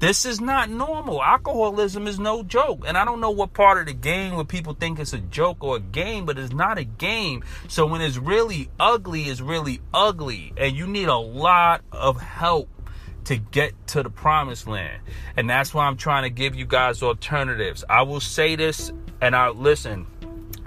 This 0.00 0.24
is 0.24 0.40
not 0.40 0.68
normal. 0.68 1.22
Alcoholism 1.22 2.08
is 2.08 2.18
no 2.18 2.42
joke. 2.42 2.84
And 2.86 2.96
I 2.96 3.04
don't 3.04 3.20
know 3.20 3.30
what 3.30 3.52
part 3.52 3.78
of 3.78 3.86
the 3.86 3.92
game 3.92 4.34
where 4.34 4.46
people 4.46 4.72
think 4.72 4.98
it's 4.98 5.12
a 5.12 5.18
joke 5.18 5.62
or 5.62 5.76
a 5.76 5.80
game, 5.80 6.24
but 6.24 6.38
it's 6.38 6.54
not 6.54 6.78
a 6.78 6.84
game. 6.84 7.44
So 7.68 7.86
when 7.86 8.00
it's 8.00 8.16
really 8.16 8.70
ugly, 8.80 9.24
it's 9.24 9.42
really 9.42 9.80
ugly. 9.92 10.54
And 10.56 10.74
you 10.74 10.86
need 10.86 11.08
a 11.08 11.18
lot 11.18 11.82
of 11.92 12.18
help 12.20 12.70
to 13.24 13.36
get 13.36 13.74
to 13.88 14.02
the 14.02 14.08
promised 14.08 14.66
land. 14.66 15.02
And 15.36 15.48
that's 15.48 15.74
why 15.74 15.86
I'm 15.86 15.98
trying 15.98 16.22
to 16.22 16.30
give 16.30 16.54
you 16.54 16.64
guys 16.64 17.02
alternatives. 17.02 17.84
I 17.88 18.02
will 18.02 18.20
say 18.20 18.56
this 18.56 18.90
and 19.20 19.36
I 19.36 19.50
listen 19.50 20.06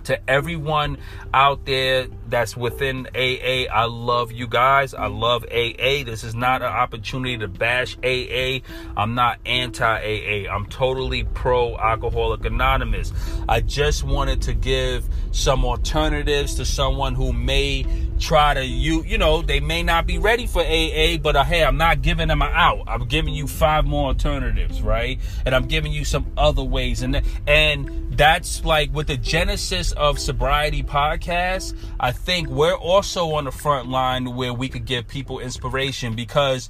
to 0.05 0.29
everyone 0.29 0.97
out 1.33 1.65
there 1.65 2.07
that's 2.34 2.58
within 2.58 3.08
AA. 3.15 3.72
I 3.72 3.86
love 3.86 4.32
you 4.32 4.48
guys. 4.48 4.96
I 4.96 5.06
love 5.06 5.43
AA. 5.52 6.04
This 6.04 6.24
is 6.24 6.34
not 6.34 6.63
an 6.63 6.67
opportunity 6.67 7.38
to 7.38 7.48
bash 7.48 7.96
AA. 8.04 8.65
I'm 8.98 9.13
not 9.13 9.38
anti 9.46 9.86
AA. 9.86 10.52
I'm 10.52 10.65
totally 10.65 11.26
pro 11.26 11.78
Alcoholic 11.78 12.43
Anonymous. 12.43 13.13
I 13.48 13.62
just 13.62 14.04
wanted 14.04 14.41
to 14.43 14.56
give 14.56 15.08
some 15.30 15.63
alternatives 15.63 16.56
to 16.56 16.65
someone 16.65 17.13
who 17.13 17.34
may 17.34 17.86
try 18.19 18.54
to 18.54 18.63
you 18.63 19.04
you 19.04 19.17
know 19.17 19.41
they 19.41 19.60
may 19.60 19.84
not 19.84 20.06
be 20.06 20.17
ready 20.17 20.46
for 20.46 20.62
AA 20.62 21.17
but 21.17 21.36
uh, 21.36 21.43
hey 21.43 21.63
I'm 21.63 21.78
not 21.78 22.02
giving 22.02 22.28
them 22.28 22.41
out 22.41 22.84
I'm 22.88 23.06
giving 23.06 23.34
you 23.34 23.48
five 23.48 23.86
more 23.86 24.08
alternatives 24.08 24.82
right 24.82 25.19
and 25.46 25.54
I'm 25.54 25.65
giving 25.65 25.91
you 25.91 26.06
some 26.06 26.32
other 26.38 26.63
ways 26.63 27.02
and 27.02 27.22
and 27.48 28.13
that's 28.17 28.63
like 28.63 28.93
with 28.93 29.08
the 29.08 29.17
genesis 29.17 29.91
of 29.93 30.19
sobriety 30.19 30.84
podcast 30.84 31.76
I 32.00 32.12
think 32.23 32.47
we're 32.47 32.73
also 32.73 33.33
on 33.33 33.43
the 33.43 33.51
front 33.51 33.89
line 33.89 34.36
where 34.36 34.53
we 34.53 34.69
could 34.69 34.86
give 34.86 35.07
people 35.09 35.39
inspiration 35.39 36.15
because 36.15 36.69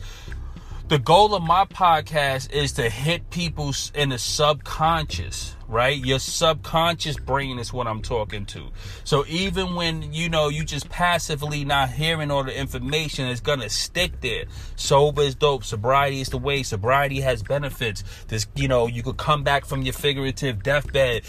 the 0.88 0.98
goal 0.98 1.36
of 1.36 1.44
my 1.44 1.66
podcast 1.66 2.52
is 2.52 2.74
to 2.74 2.90
hit 2.90 3.30
people 3.30 3.72
in 3.94 4.10
the 4.10 4.18
subconscious, 4.18 5.56
right? 5.74 5.98
Your 5.98 6.20
subconscious 6.20 7.18
brain 7.18 7.58
is 7.58 7.74
what 7.74 7.88
I'm 7.88 8.02
talking 8.02 8.46
to. 8.48 8.70
So 9.04 9.26
even 9.28 9.76
when 9.76 10.14
you 10.14 10.30
know 10.30 10.50
you 10.50 10.64
just 10.64 10.90
passively 10.90 11.66
not 11.66 11.90
hearing 11.90 12.32
all 12.32 12.44
the 12.44 12.58
information, 12.58 13.28
it's 13.28 13.42
gonna 13.42 13.70
stick 13.70 14.22
there. 14.22 14.46
Sober 14.76 15.24
is 15.24 15.36
dope. 15.36 15.64
Sobriety 15.64 16.22
is 16.22 16.30
the 16.30 16.38
way. 16.38 16.62
Sobriety 16.64 17.22
has 17.22 17.42
benefits. 17.42 18.04
This, 18.28 18.46
you 18.56 18.68
know, 18.68 18.88
you 18.88 19.02
could 19.02 19.18
come 19.18 19.44
back 19.44 19.66
from 19.66 19.82
your 19.82 19.94
figurative 19.94 20.62
deathbed. 20.64 21.24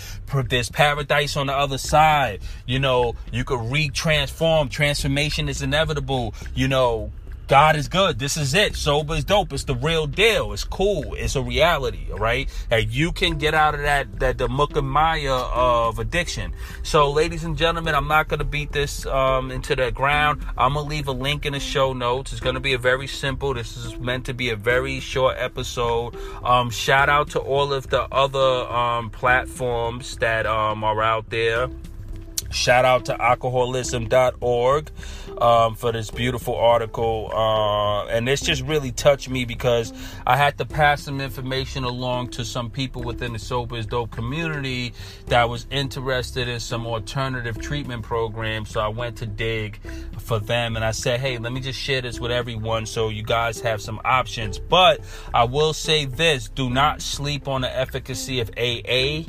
There's 0.49 0.71
paradise 0.71 1.37
on 1.37 1.47
the 1.47 1.55
other 1.55 1.79
side. 1.79 2.41
You 2.67 2.79
know, 2.79 3.15
you 3.33 3.45
could 3.45 3.61
re-transform. 3.73 4.69
Transformation 4.69 5.49
is 5.49 5.63
inevitable. 5.63 6.35
You 6.55 6.69
know 6.69 7.13
God 7.47 7.77
is 7.77 7.89
good. 7.89 8.19
This 8.19 8.39
is 8.39 8.55
it. 8.55 8.75
Sober 8.75 9.15
is 9.15 9.25
dope. 9.25 9.53
It's 9.53 9.65
the 9.65 9.75
real 9.75 10.07
deal. 10.07 10.55
It's 10.55 10.65
cool. 10.65 11.15
It's 11.15 11.37
a 11.37 11.43
reality. 11.43 12.07
Right. 12.11 12.49
And 12.71 12.91
you 12.91 13.13
can 13.13 13.37
get 13.37 13.53
out 13.53 13.75
of 13.75 13.83
that 13.83 14.21
that 14.21 14.39
the 14.39 14.49
muck 14.49 14.77
and 14.77 14.89
maya 14.89 15.35
of 15.35 15.99
addiction. 15.99 16.55
So, 16.83 17.11
ladies 17.11 17.45
and 17.45 17.57
gentlemen, 17.57 17.95
I'm 17.95 18.09
not 18.09 18.29
gonna 18.29 18.45
beat 18.45 18.73
this 18.73 19.05
um, 19.05 19.51
into 19.51 19.77
the 19.77 19.91
ground. 19.91 20.45
I'm 20.57 20.75
gonna 20.75 20.89
leave 20.89 21.07
a 21.07 21.13
link 21.13 21.45
in 21.45 21.53
the 21.53 21.61
show 21.61 21.93
notes. 21.93 22.33
It's 22.33 22.41
gonna 22.41 22.61
be 22.61 22.73
a 22.73 22.79
very 22.79 23.07
simple. 23.07 23.53
This 23.53 23.77
is 23.77 23.99
meant 23.99 24.25
to 24.27 24.35
be 24.35 24.49
a 24.51 24.57
very 24.57 25.01
short 25.01 25.37
episode. 25.39 26.17
Um, 26.43 26.71
shout 26.71 27.11
out 27.11 27.31
to 27.31 27.41
all 27.41 27.75
of 27.75 27.91
the 27.91 28.03
other 28.05 28.39
um, 28.73 29.11
platforms 29.11 30.17
that 30.17 30.47
um, 30.47 30.83
are 30.83 31.03
out 31.03 31.29
there. 31.29 31.69
Shout 32.55 32.85
out 32.85 33.07
to 33.07 33.21
alcoholism.org 33.21 34.91
um, 35.39 35.75
for 35.75 35.91
this 35.91 36.11
beautiful 36.11 36.55
article. 36.55 37.31
Uh, 37.35 38.07
and 38.07 38.29
this 38.29 38.41
just 38.41 38.63
really 38.63 38.93
touched 38.93 39.29
me 39.29 39.45
because 39.45 39.93
I 40.25 40.37
had 40.37 40.57
to 40.59 40.65
pass 40.65 41.03
some 41.03 41.21
information 41.21 41.83
along 41.83 42.29
to 42.29 42.45
some 42.45 42.71
people 42.71 43.03
within 43.03 43.33
the 43.33 43.41
Sober 43.41 43.77
is 43.77 43.87
Dope 43.87 44.13
community 44.13 44.95
that 45.27 45.49
was 45.49 45.67
interested 45.71 46.47
in 46.47 46.61
some 46.61 46.87
alternative 46.87 47.61
treatment 47.61 48.05
programs. 48.05 48.71
So 48.71 48.81
I 48.81 48.89
went 48.89 49.17
to 49.17 49.27
dig 49.27 49.81
for 50.19 50.39
them 50.39 50.77
and 50.77 50.85
I 50.85 50.93
said, 50.93 51.19
hey, 51.19 51.39
let 51.39 51.53
me 51.53 51.61
just 51.61 51.79
share 51.79 52.03
this 52.03 52.21
with 52.21 52.31
everyone 52.31 52.87
so 52.87 53.09
you 53.09 53.25
guys 53.25 53.61
have 53.63 53.83
some 53.83 54.01
options. 54.05 54.61
But 54.61 55.01
I 55.35 55.43
will 55.45 55.73
say 55.73 56.05
this 56.05 56.49
do 56.49 56.71
not 56.71 57.03
sleep 57.03 57.49
on 57.49 57.63
the 57.63 57.77
efficacy 57.77 58.39
of 58.39 58.51
AA. 58.57 59.25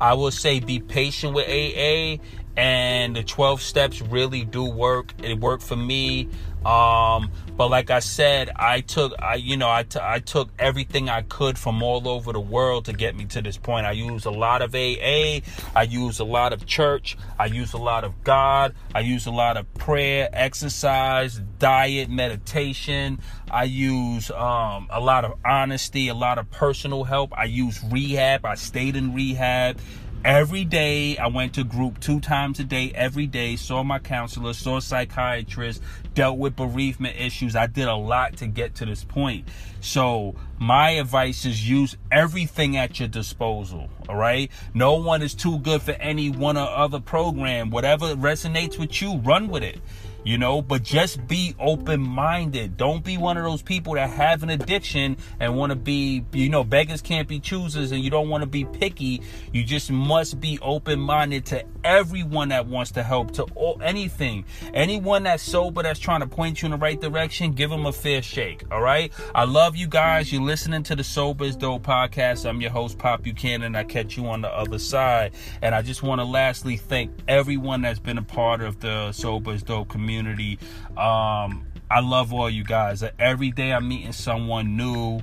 I 0.00 0.14
will 0.14 0.32
say 0.32 0.58
be 0.58 0.80
patient 0.80 1.34
with 1.34 1.46
AA 1.48 2.22
and 2.56 3.16
the 3.16 3.22
12 3.22 3.60
steps 3.60 4.00
really 4.00 4.44
do 4.44 4.64
work. 4.64 5.12
It 5.22 5.38
worked 5.38 5.62
for 5.62 5.76
me. 5.76 6.28
Um, 6.64 7.30
but 7.56 7.68
like 7.68 7.90
i 7.90 8.00
said 8.00 8.50
i 8.56 8.80
took 8.80 9.12
i 9.20 9.34
you 9.36 9.56
know 9.56 9.70
I, 9.70 9.84
t- 9.84 10.00
I 10.02 10.18
took 10.18 10.50
everything 10.58 11.08
i 11.08 11.22
could 11.22 11.58
from 11.58 11.82
all 11.82 12.08
over 12.08 12.32
the 12.32 12.40
world 12.40 12.86
to 12.86 12.92
get 12.92 13.14
me 13.14 13.26
to 13.26 13.42
this 13.42 13.56
point. 13.56 13.86
I 13.86 13.92
used 13.92 14.26
a 14.26 14.30
lot 14.30 14.62
of 14.62 14.74
aa 14.74 15.40
i 15.76 15.82
used 15.88 16.20
a 16.20 16.24
lot 16.24 16.52
of 16.52 16.66
church. 16.66 17.16
I 17.38 17.46
used 17.46 17.74
a 17.74 17.78
lot 17.78 18.04
of 18.04 18.24
god. 18.24 18.74
I 18.94 19.00
used 19.00 19.26
a 19.26 19.30
lot 19.30 19.56
of 19.56 19.72
prayer 19.74 20.28
exercise 20.32 21.40
diet 21.58 22.10
meditation. 22.10 23.20
I 23.50 23.64
use 23.64 24.30
um, 24.30 24.88
a 24.90 25.00
lot 25.00 25.24
of 25.24 25.38
honesty 25.44 26.08
a 26.08 26.14
lot 26.14 26.38
of 26.38 26.50
personal 26.50 27.04
help. 27.04 27.36
I 27.36 27.44
used 27.44 27.80
rehab. 27.92 28.44
I 28.44 28.54
stayed 28.54 28.96
in 28.96 29.14
rehab 29.14 29.78
Every 30.24 30.64
day, 30.64 31.18
I 31.18 31.26
went 31.26 31.52
to 31.56 31.64
group 31.64 32.00
two 32.00 32.18
times 32.18 32.58
a 32.58 32.64
day, 32.64 32.90
every 32.94 33.26
day, 33.26 33.56
saw 33.56 33.82
my 33.82 33.98
counselor, 33.98 34.54
saw 34.54 34.78
a 34.78 34.80
psychiatrist, 34.80 35.82
dealt 36.14 36.38
with 36.38 36.56
bereavement 36.56 37.16
issues. 37.18 37.54
I 37.54 37.66
did 37.66 37.88
a 37.88 37.94
lot 37.94 38.38
to 38.38 38.46
get 38.46 38.76
to 38.76 38.86
this 38.86 39.04
point. 39.04 39.46
So, 39.82 40.34
my 40.58 40.92
advice 40.92 41.44
is 41.44 41.68
use 41.68 41.98
everything 42.10 42.78
at 42.78 42.98
your 42.98 43.08
disposal. 43.08 43.90
All 44.08 44.16
right. 44.16 44.50
No 44.72 44.94
one 44.94 45.20
is 45.20 45.34
too 45.34 45.58
good 45.58 45.82
for 45.82 45.92
any 45.92 46.30
one 46.30 46.56
or 46.56 46.70
other 46.70 47.00
program. 47.00 47.68
Whatever 47.68 48.14
resonates 48.14 48.78
with 48.78 49.02
you, 49.02 49.18
run 49.18 49.48
with 49.48 49.62
it 49.62 49.78
you 50.24 50.38
know 50.38 50.62
but 50.62 50.82
just 50.82 51.26
be 51.26 51.54
open 51.58 52.00
minded 52.00 52.76
don't 52.76 53.04
be 53.04 53.16
one 53.16 53.36
of 53.36 53.44
those 53.44 53.62
people 53.62 53.94
that 53.94 54.10
have 54.10 54.42
an 54.42 54.50
addiction 54.50 55.16
and 55.40 55.56
want 55.56 55.70
to 55.70 55.76
be 55.76 56.24
you 56.32 56.48
know 56.48 56.64
beggars 56.64 57.02
can't 57.02 57.28
be 57.28 57.40
choosers 57.40 57.92
and 57.92 58.02
you 58.02 58.10
don't 58.10 58.28
want 58.28 58.42
to 58.42 58.46
be 58.46 58.64
picky. 58.64 59.22
You 59.52 59.64
just 59.64 59.90
must 59.90 60.40
be 60.40 60.58
open 60.60 60.98
minded 60.98 61.46
to 61.46 61.64
everyone 61.82 62.48
that 62.48 62.66
wants 62.66 62.92
to 62.92 63.02
help 63.02 63.32
to 63.32 63.44
all, 63.54 63.80
anything. 63.82 64.44
Anyone 64.72 65.24
that's 65.24 65.42
sober 65.42 65.82
that's 65.82 66.00
trying 66.00 66.20
to 66.20 66.26
point 66.26 66.62
you 66.62 66.66
in 66.66 66.72
the 66.72 66.78
right 66.78 67.00
direction 67.00 67.52
give 67.52 67.70
them 67.70 67.86
a 67.86 67.92
fair 67.92 68.22
shake 68.22 68.62
all 68.70 68.80
right 68.80 69.12
i 69.34 69.44
love 69.44 69.76
you 69.76 69.86
guys. 69.86 70.32
You're 70.32 70.42
listening 70.42 70.82
to 70.84 70.96
the 70.96 71.04
sober 71.04 71.44
is 71.44 71.56
dope 71.56 71.82
podcast. 71.82 72.48
I'm 72.48 72.60
your 72.60 72.70
host 72.70 72.98
pop 72.98 73.22
buchanan 73.22 73.76
i 73.76 73.84
catch 73.84 74.16
you 74.16 74.26
on 74.26 74.40
the 74.40 74.48
other 74.48 74.78
side. 74.78 75.32
And 75.62 75.74
i 75.74 75.82
just 75.82 76.02
want 76.02 76.20
to 76.20 76.24
lastly 76.24 76.76
thank 76.76 77.10
everyone 77.28 77.82
that's 77.82 77.98
been 77.98 78.18
a 78.18 78.22
part 78.22 78.60
of 78.60 78.80
the 78.80 79.12
sober 79.12 79.52
is 79.52 79.62
dope 79.62 79.88
community 79.88 80.13
community. 80.14 80.58
Um, 80.96 81.66
I 81.90 82.00
love 82.00 82.32
all 82.32 82.48
you 82.48 82.64
guys. 82.64 83.04
Every 83.18 83.50
day 83.50 83.72
I'm 83.72 83.88
meeting 83.88 84.12
someone 84.12 84.76
new. 84.76 85.20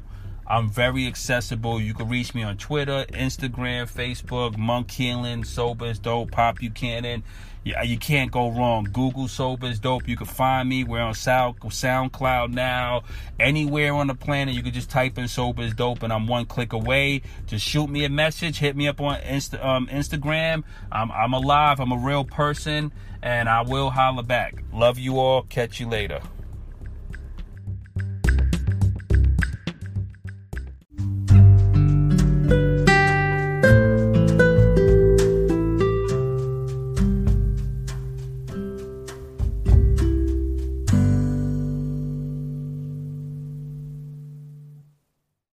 I'm 0.48 0.70
very 0.70 1.08
accessible. 1.08 1.80
You 1.80 1.94
can 1.94 2.10
reach 2.10 2.36
me 2.36 2.44
on 2.44 2.58
Twitter, 2.58 3.06
Instagram, 3.10 3.90
Facebook, 3.90 4.58
Monk 4.58 4.92
Healing, 4.92 5.46
Sober 5.46 5.86
is 5.86 6.00
Dope, 6.00 6.32
Pop 6.32 6.62
You 6.62 6.70
Buchanan. 6.70 7.24
Yeah, 7.64 7.84
you 7.84 8.00
can't 8.00 8.32
go 8.32 8.50
wrong. 8.50 8.86
Google 8.92 9.28
Sober 9.28 9.68
is 9.68 9.80
Dope. 9.80 10.08
You 10.08 10.18
can 10.18 10.26
find 10.26 10.68
me. 10.68 10.84
We're 10.84 11.02
on 11.02 11.14
Sound, 11.14 11.60
SoundCloud 11.60 12.52
now. 12.52 13.04
Anywhere 13.40 13.94
on 13.94 14.08
the 14.08 14.16
planet, 14.16 14.56
you 14.56 14.64
can 14.64 14.74
just 14.74 14.90
type 14.90 15.20
in 15.20 15.28
Sober 15.28 15.62
is 15.62 15.76
Dope, 15.76 16.02
and 16.02 16.12
I'm 16.12 16.26
one 16.26 16.46
click 16.46 16.74
away. 16.74 17.22
Just 17.46 17.64
shoot 17.64 17.88
me 17.88 18.04
a 18.04 18.10
message. 18.10 18.58
Hit 18.58 18.76
me 18.76 18.88
up 18.88 19.00
on 19.00 19.20
Insta, 19.22 19.64
um, 19.64 19.86
Instagram. 19.88 20.64
I'm, 20.92 21.12
I'm 21.12 21.34
alive. 21.34 21.80
I'm 21.80 21.92
a 21.92 21.98
real 21.98 22.24
person, 22.24 22.92
and 23.22 23.48
I 23.48 23.62
will 23.62 23.92
holler 23.92 24.24
back. 24.24 24.56
Love 24.74 24.98
you 24.98 25.20
all. 25.20 25.44
Catch 25.44 25.80
you 25.80 25.88
later. 25.88 26.20